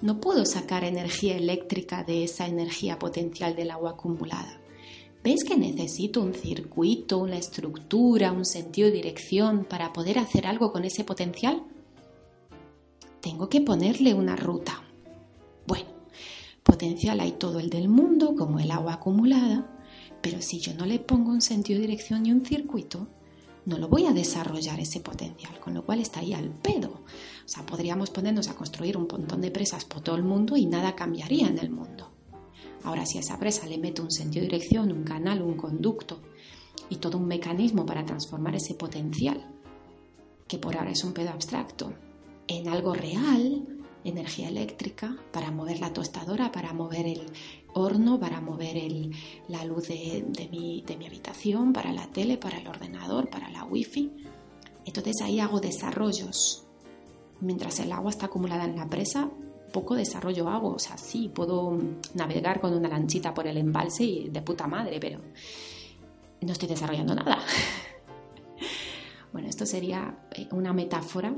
no 0.00 0.22
puedo 0.22 0.46
sacar 0.46 0.82
energía 0.84 1.36
eléctrica 1.36 2.02
de 2.02 2.24
esa 2.24 2.46
energía 2.46 2.98
potencial 2.98 3.54
del 3.54 3.72
agua 3.72 3.90
acumulada. 3.90 4.58
¿Ves 5.22 5.44
que 5.44 5.58
necesito 5.58 6.22
un 6.22 6.32
circuito, 6.32 7.18
una 7.18 7.36
estructura, 7.36 8.32
un 8.32 8.46
sentido 8.46 8.88
de 8.88 8.94
dirección 8.94 9.66
para 9.68 9.92
poder 9.92 10.18
hacer 10.18 10.46
algo 10.46 10.72
con 10.72 10.86
ese 10.86 11.04
potencial? 11.04 11.62
Tengo 13.20 13.50
que 13.50 13.60
ponerle 13.60 14.14
una 14.14 14.34
ruta. 14.34 14.82
Bueno, 15.66 15.90
potencial 16.62 17.20
hay 17.20 17.32
todo 17.32 17.60
el 17.60 17.68
del 17.68 17.90
mundo, 17.90 18.34
como 18.34 18.60
el 18.60 18.70
agua 18.70 18.94
acumulada, 18.94 19.70
pero 20.24 20.40
si 20.40 20.58
yo 20.58 20.72
no 20.72 20.86
le 20.86 21.00
pongo 21.00 21.30
un 21.30 21.42
sentido 21.42 21.78
de 21.78 21.86
dirección 21.86 22.24
y 22.24 22.32
un 22.32 22.46
circuito, 22.46 23.06
no 23.66 23.76
lo 23.76 23.88
voy 23.88 24.06
a 24.06 24.12
desarrollar 24.14 24.80
ese 24.80 25.00
potencial, 25.00 25.60
con 25.60 25.74
lo 25.74 25.84
cual 25.84 26.00
está 26.00 26.20
ahí 26.20 26.32
al 26.32 26.48
pedo. 26.48 27.02
O 27.44 27.48
sea, 27.48 27.66
podríamos 27.66 28.08
ponernos 28.08 28.48
a 28.48 28.54
construir 28.54 28.96
un 28.96 29.06
montón 29.06 29.42
de 29.42 29.50
presas 29.50 29.84
por 29.84 30.00
todo 30.00 30.16
el 30.16 30.22
mundo 30.22 30.56
y 30.56 30.64
nada 30.64 30.96
cambiaría 30.96 31.46
en 31.46 31.58
el 31.58 31.68
mundo. 31.68 32.10
Ahora, 32.84 33.04
si 33.04 33.18
a 33.18 33.20
esa 33.20 33.38
presa 33.38 33.66
le 33.66 33.76
meto 33.76 34.02
un 34.02 34.10
sentido 34.10 34.46
de 34.46 34.48
dirección, 34.48 34.90
un 34.90 35.04
canal, 35.04 35.42
un 35.42 35.58
conducto 35.58 36.22
y 36.88 36.96
todo 36.96 37.18
un 37.18 37.26
mecanismo 37.26 37.84
para 37.84 38.06
transformar 38.06 38.56
ese 38.56 38.72
potencial, 38.72 39.46
que 40.48 40.56
por 40.56 40.74
ahora 40.74 40.92
es 40.92 41.04
un 41.04 41.12
pedo 41.12 41.28
abstracto, 41.28 41.92
en 42.48 42.66
algo 42.68 42.94
real, 42.94 43.73
energía 44.04 44.48
eléctrica, 44.48 45.16
para 45.32 45.50
mover 45.50 45.80
la 45.80 45.92
tostadora, 45.92 46.52
para 46.52 46.72
mover 46.72 47.06
el 47.06 47.26
horno, 47.72 48.20
para 48.20 48.40
mover 48.40 48.76
la 49.48 49.64
luz 49.64 49.88
de, 49.88 50.48
mi, 50.50 50.84
de 50.86 50.96
mi 50.96 51.06
habitación, 51.06 51.72
para 51.72 51.92
la 51.92 52.06
tele, 52.08 52.36
para 52.36 52.58
el 52.58 52.68
ordenador, 52.68 53.30
para 53.30 53.50
la 53.50 53.64
wifi. 53.64 54.12
Entonces 54.84 55.22
ahí 55.22 55.40
hago 55.40 55.60
desarrollos. 55.60 56.66
Mientras 57.40 57.80
el 57.80 57.92
agua 57.92 58.10
está 58.10 58.26
acumulada 58.26 58.64
en 58.64 58.76
la 58.76 58.88
presa, 58.88 59.30
poco 59.72 59.94
desarrollo 59.94 60.48
hago. 60.48 60.74
O 60.74 60.78
sea, 60.78 60.96
sí, 60.96 61.30
puedo 61.34 61.76
navegar 62.14 62.60
con 62.60 62.74
una 62.74 62.88
lanchita 62.88 63.34
por 63.34 63.46
el 63.46 63.56
embalse 63.56 64.04
y 64.04 64.28
de 64.28 64.42
puta 64.42 64.66
madre, 64.66 64.98
pero 65.00 65.20
no 66.40 66.52
estoy 66.52 66.68
desarrollando 66.68 67.14
nada. 67.14 67.38
bueno, 69.32 69.48
esto 69.48 69.66
sería 69.66 70.26
eh, 70.30 70.48
una 70.52 70.72
metáfora 70.72 71.34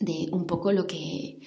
de 0.00 0.28
un 0.32 0.46
poco 0.46 0.72
lo 0.72 0.86
que 0.86 1.40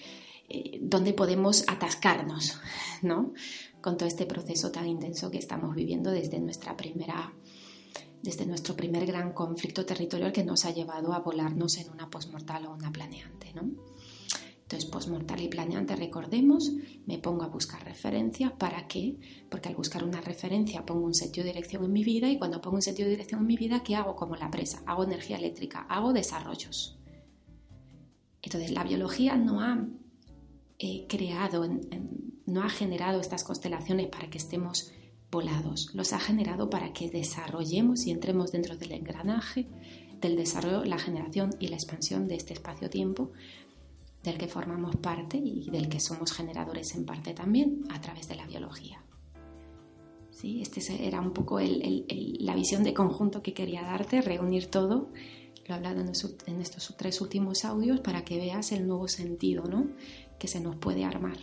eh, 0.50 0.80
donde 0.82 1.14
podemos 1.14 1.64
atascarnos, 1.68 2.60
¿no? 3.02 3.34
Con 3.82 3.98
todo 3.98 4.08
este 4.08 4.26
proceso 4.26 4.72
tan 4.72 4.88
intenso 4.88 5.32
que 5.32 5.38
estamos 5.38 5.76
viviendo 5.76 6.12
desde 6.12 6.40
nuestra 6.40 6.76
primera 6.76 7.34
desde 8.22 8.46
nuestro 8.46 8.76
primer 8.76 9.06
gran 9.08 9.34
conflicto 9.34 9.86
territorial 9.86 10.32
que 10.32 10.44
nos 10.44 10.66
ha 10.66 10.72
llevado 10.72 11.14
a 11.14 11.20
volarnos 11.20 11.78
en 11.78 11.90
una 11.90 12.10
posmortal 12.10 12.68
o 12.68 12.74
una 12.74 12.92
planeante, 12.92 13.52
¿no? 13.54 13.72
Entonces, 14.72 14.90
postmortal 14.90 15.42
y 15.42 15.50
planeante, 15.50 15.98
recordemos, 15.98 16.72
me 17.06 17.18
pongo 17.18 17.44
a 17.44 17.48
buscar 17.48 17.84
referencias. 17.84 18.54
¿Para 18.54 18.88
qué? 18.88 19.18
Porque 19.50 19.68
al 19.68 19.76
buscar 19.76 20.04
una 20.04 20.22
referencia 20.22 20.86
pongo 20.86 21.06
un 21.06 21.14
sentido 21.14 21.44
de 21.44 21.52
dirección 21.52 21.84
en 21.84 21.92
mi 21.92 22.06
vida 22.06 22.30
y 22.30 22.38
cuando 22.38 22.62
pongo 22.62 22.78
un 22.78 22.82
sentido 22.82 23.08
de 23.08 23.16
dirección 23.16 23.42
en 23.42 23.48
mi 23.48 23.58
vida, 23.58 23.84
¿qué 23.84 23.96
hago 23.96 24.16
como 24.16 24.38
la 24.38 24.50
presa? 24.50 24.82
Hago 24.86 25.04
energía 25.04 25.38
eléctrica, 25.38 25.82
hago 25.90 26.14
desarrollos. 26.14 27.01
Entonces, 28.42 28.72
la 28.72 28.84
biología 28.84 29.36
no 29.36 29.62
ha 29.62 29.86
eh, 30.80 31.06
creado, 31.08 31.68
no 32.46 32.64
ha 32.64 32.70
generado 32.70 33.20
estas 33.20 33.44
constelaciones 33.44 34.08
para 34.08 34.30
que 34.30 34.38
estemos 34.38 34.92
volados, 35.32 35.92
los 35.94 36.12
ha 36.14 36.20
generado 36.20 36.70
para 36.70 36.92
que 36.92 37.10
desarrollemos 37.10 38.06
y 38.06 38.12
entremos 38.12 38.52
dentro 38.52 38.76
del 38.76 38.92
engranaje 38.92 39.68
del 40.20 40.36
desarrollo, 40.36 40.84
la 40.86 41.00
generación 41.00 41.52
y 41.60 41.68
la 41.68 41.76
expansión 41.76 42.28
de 42.28 42.36
este 42.36 42.54
espacio-tiempo 42.54 43.32
del 44.24 44.38
que 44.38 44.48
formamos 44.48 44.96
parte 44.98 45.38
y 45.38 45.70
del 45.72 45.90
que 45.90 46.00
somos 46.00 46.32
generadores 46.32 46.96
en 46.96 47.06
parte 47.06 47.34
también 47.34 47.84
a 47.90 48.00
través 48.02 48.28
de 48.28 48.36
la 48.36 48.46
biología. 48.46 49.04
¿Sí? 50.32 50.62
Este 50.62 50.82
era 51.08 51.20
un 51.22 51.34
poco 51.34 51.60
la 51.60 52.56
visión 52.56 52.84
de 52.84 52.94
conjunto 52.94 53.42
que 53.42 53.54
quería 53.54 53.82
darte, 53.82 54.22
reunir 54.22 54.68
todo. 54.68 55.10
Hablado 55.72 56.02
en, 56.02 56.10
estos 56.62 56.96
tres 56.98 57.22
últimos 57.22 57.66
audios 57.66 58.00
para 58.00 58.24
que 58.24 58.38
veas 58.38 58.72
el 58.72 58.88
nuevo 58.88 59.08
sentido 59.08 59.66
¿no? 59.66 59.90
que 60.40 60.48
se 60.48 60.60
nos 60.60 60.76
puede 60.76 61.04
armar. 61.04 61.38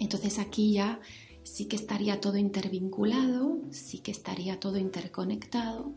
Entonces 0.00 0.38
aquí 0.38 0.72
ya 0.72 1.00
sí 1.42 1.66
que 1.66 1.76
estaría 1.76 2.20
todo 2.20 2.36
intervinculado, 2.36 3.60
sí 3.70 4.00
que 4.00 4.10
estaría 4.10 4.60
todo 4.60 4.78
interconectado 4.78 5.94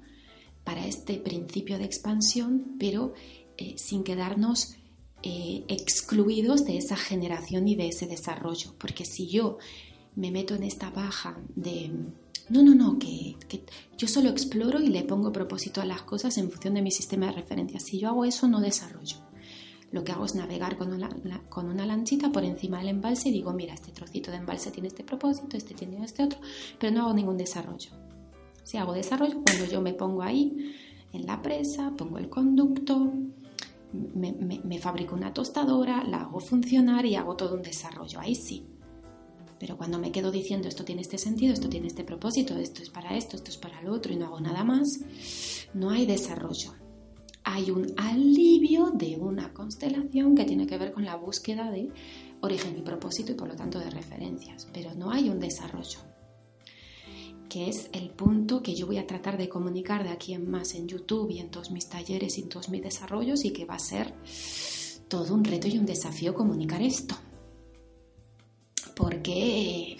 para 0.63 0.85
este 0.85 1.15
principio 1.15 1.77
de 1.77 1.85
expansión, 1.85 2.75
pero 2.79 3.13
eh, 3.57 3.75
sin 3.77 4.03
quedarnos 4.03 4.75
eh, 5.23 5.65
excluidos 5.67 6.65
de 6.65 6.77
esa 6.77 6.95
generación 6.95 7.67
y 7.67 7.75
de 7.75 7.89
ese 7.89 8.07
desarrollo. 8.07 8.75
Porque 8.77 9.05
si 9.05 9.27
yo 9.27 9.57
me 10.15 10.31
meto 10.31 10.55
en 10.55 10.63
esta 10.63 10.89
baja 10.91 11.38
de, 11.55 11.91
no, 12.49 12.63
no, 12.63 12.75
no, 12.75 12.97
que, 12.97 13.35
yo 13.97 14.07
solo 14.07 14.29
exploro 14.29 14.79
y 14.79 14.88
le 14.88 15.03
pongo 15.03 15.31
propósito 15.31 15.81
a 15.81 15.85
las 15.85 16.01
cosas 16.01 16.38
en 16.38 16.49
función 16.49 16.73
de 16.73 16.81
mi 16.81 16.91
sistema 16.91 17.27
de 17.27 17.33
referencia. 17.33 17.79
Si 17.79 17.99
yo 17.99 18.09
hago 18.09 18.25
eso, 18.25 18.47
no 18.47 18.59
desarrollo. 18.62 19.17
Lo 19.91 20.03
que 20.03 20.12
hago 20.12 20.25
es 20.25 20.35
navegar 20.35 20.77
con 20.77 20.93
una, 20.93 21.09
con 21.49 21.67
una 21.67 21.85
lanchita 21.85 22.31
por 22.31 22.43
encima 22.43 22.79
del 22.79 22.89
embalse 22.89 23.29
y 23.29 23.31
digo, 23.31 23.53
mira, 23.53 23.73
este 23.73 23.91
trocito 23.91 24.29
de 24.31 24.38
embalse 24.38 24.71
tiene 24.71 24.88
este 24.88 25.03
propósito, 25.03 25.57
este 25.57 25.73
tiene 25.73 26.03
este 26.03 26.23
otro, 26.23 26.39
pero 26.79 26.93
no 26.93 27.01
hago 27.01 27.13
ningún 27.13 27.38
desarrollo. 27.38 27.91
Si 28.63 28.77
hago 28.77 28.93
desarrollo, 28.93 29.41
cuando 29.43 29.65
yo 29.65 29.81
me 29.81 29.93
pongo 29.93 30.21
ahí 30.21 30.75
en 31.12 31.25
la 31.25 31.41
presa, 31.41 31.91
pongo 31.97 32.19
el 32.19 32.29
conducto, 32.29 33.12
me, 33.93 34.79
fabrico 34.79 35.15
una 35.15 35.33
tostadora, 35.33 36.03
la 36.03 36.21
hago 36.21 36.39
funcionar 36.39 37.05
y 37.05 37.15
hago 37.15 37.35
todo 37.35 37.55
un 37.55 37.63
desarrollo. 37.63 38.19
Ahí 38.19 38.35
sí. 38.35 38.65
Pero 39.60 39.78
cuando 39.78 40.00
me 40.00 40.12
quedo 40.12 40.32
diciendo 40.32 40.67
esto 40.67 40.86
tiene 40.86 41.02
este 41.02 41.17
sentido, 41.17 41.54
esto 41.54 41.69
tiene 41.69 41.88
este 41.88 42.04
propósito, 42.04 42.58
esto 42.58 42.82
es 42.82 42.89
para 42.89 43.17
esto, 43.17 43.36
esto 43.36 43.52
es 43.52 43.58
para 43.58 43.82
lo 43.82 43.93
otro 43.93 44.13
y 44.13 44.15
no 44.15 44.28
hago 44.28 44.39
nada 44.39 44.63
más, 44.63 45.00
no 45.74 45.89
hay 45.89 46.06
desarrollo. 46.06 46.74
Hay 47.43 47.72
un 47.72 47.93
alivio 47.98 48.91
de 48.91 49.17
una 49.17 49.54
constelación 49.54 50.36
que 50.36 50.45
tiene 50.45 50.67
que 50.67 50.78
ver 50.78 50.93
con 50.93 51.04
la 51.04 51.15
búsqueda 51.15 51.72
de 51.72 51.89
origen 52.41 52.78
y 52.78 52.82
propósito 52.82 53.32
y 53.32 53.36
por 53.36 53.48
lo 53.48 53.56
tanto 53.56 53.80
de 53.80 53.89
referencias, 53.89 54.67
pero 54.74 54.93
no 54.93 55.12
hay 55.12 55.30
un 55.30 55.39
desarrollo 55.39 56.00
que 57.50 57.67
es 57.67 57.89
el 57.93 58.12
punto 58.12 58.62
que 58.62 58.76
yo 58.76 58.86
voy 58.86 59.00
a 59.00 59.08
tratar 59.08 59.38
de 59.38 59.50
comunicar 59.50 60.04
de 60.04 60.10
aquí 60.10 60.34
en 60.34 60.50
más 60.50 60.76
en 60.76 60.88
YouTube 60.88 61.32
y 61.32 61.39
en 61.39 61.50
todos 61.50 61.72
mis 61.72 61.89
talleres 61.89 62.38
y 62.38 62.41
en 62.43 62.50
todos 62.50 62.69
mis 62.69 62.84
desarrollos 62.84 63.43
y 63.43 63.52
que 63.52 63.65
va 63.65 63.76
a 63.76 63.80
ser 63.80 64.13
todo 65.08 65.34
un 65.34 65.43
reto 65.43 65.67
y 65.67 65.78
un 65.78 65.86
desafío 65.86 66.36
comunicar 66.36 66.82
esto. 66.84 67.15
Porque 68.99 69.95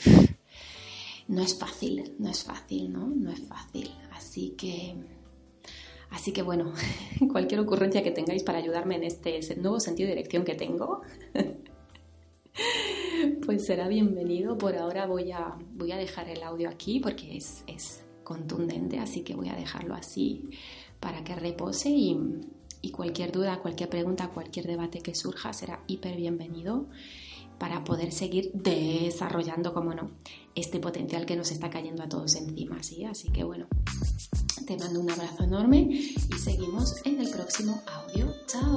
no 1.30 1.42
es 1.42 1.58
fácil, 1.58 2.16
no 2.20 2.30
es 2.30 2.44
fácil, 2.44 2.92
¿no? 2.92 3.08
No 3.08 3.32
es 3.32 3.40
fácil. 3.48 3.90
Así 4.12 4.56
que, 4.58 4.94
así 6.10 6.34
que 6.34 6.42
bueno, 6.42 6.74
cualquier 7.32 7.62
ocurrencia 7.62 8.04
que 8.04 8.12
tengáis 8.12 8.44
para 8.44 8.58
ayudarme 8.58 8.98
en 8.98 9.06
este 9.06 9.40
nuevo 9.56 9.80
sentido 9.80 10.10
de 10.10 10.16
dirección 10.16 10.44
que 10.44 10.56
tengo, 10.56 11.00
pues 13.46 13.66
será 13.66 13.88
bienvenido. 13.88 14.58
Por 14.58 14.76
ahora 14.76 15.06
voy 15.06 15.32
a, 15.32 15.56
voy 15.76 15.94
a 15.94 15.98
dejar 15.98 16.28
el 16.28 16.44
audio 16.44 16.68
aquí 16.68 17.00
porque 17.00 17.38
es, 17.38 18.04
contundente, 18.26 19.00
así 19.00 19.22
que 19.22 19.34
voy 19.34 19.48
a 19.48 19.56
dejarlo 19.56 19.96
así 19.96 20.50
para 21.00 21.24
que 21.24 21.36
repose 21.36 21.90
y, 21.90 22.20
y 22.82 22.92
cualquier 22.92 23.32
duda, 23.32 23.62
cualquier 23.62 23.88
pregunta, 23.88 24.28
cualquier 24.28 24.68
debate 24.68 25.00
que 25.00 25.16
surja 25.16 25.54
será 25.54 25.86
hiper 25.88 26.18
bienvenido 26.18 26.88
para 27.60 27.84
poder 27.84 28.12
seguir 28.12 28.52
desarrollando, 28.54 29.74
como 29.74 29.94
no, 29.94 30.12
este 30.56 30.80
potencial 30.80 31.26
que 31.26 31.36
nos 31.36 31.52
está 31.52 31.70
cayendo 31.70 32.04
a 32.04 32.10
todos 32.10 32.36
encima, 32.36 32.82
¿sí? 32.82 33.06
Así 33.06 33.30
que 33.30 33.44
bueno, 33.44 33.68
te 34.66 34.78
mando 34.78 35.02
un 35.02 35.12
abrazo 35.12 35.44
enorme 35.44 35.88
y 35.90 36.38
seguimos 36.42 37.06
en 37.06 37.20
el 37.20 37.30
próximo 37.30 37.82
audio. 37.86 38.34
¡Chao! 38.48 38.76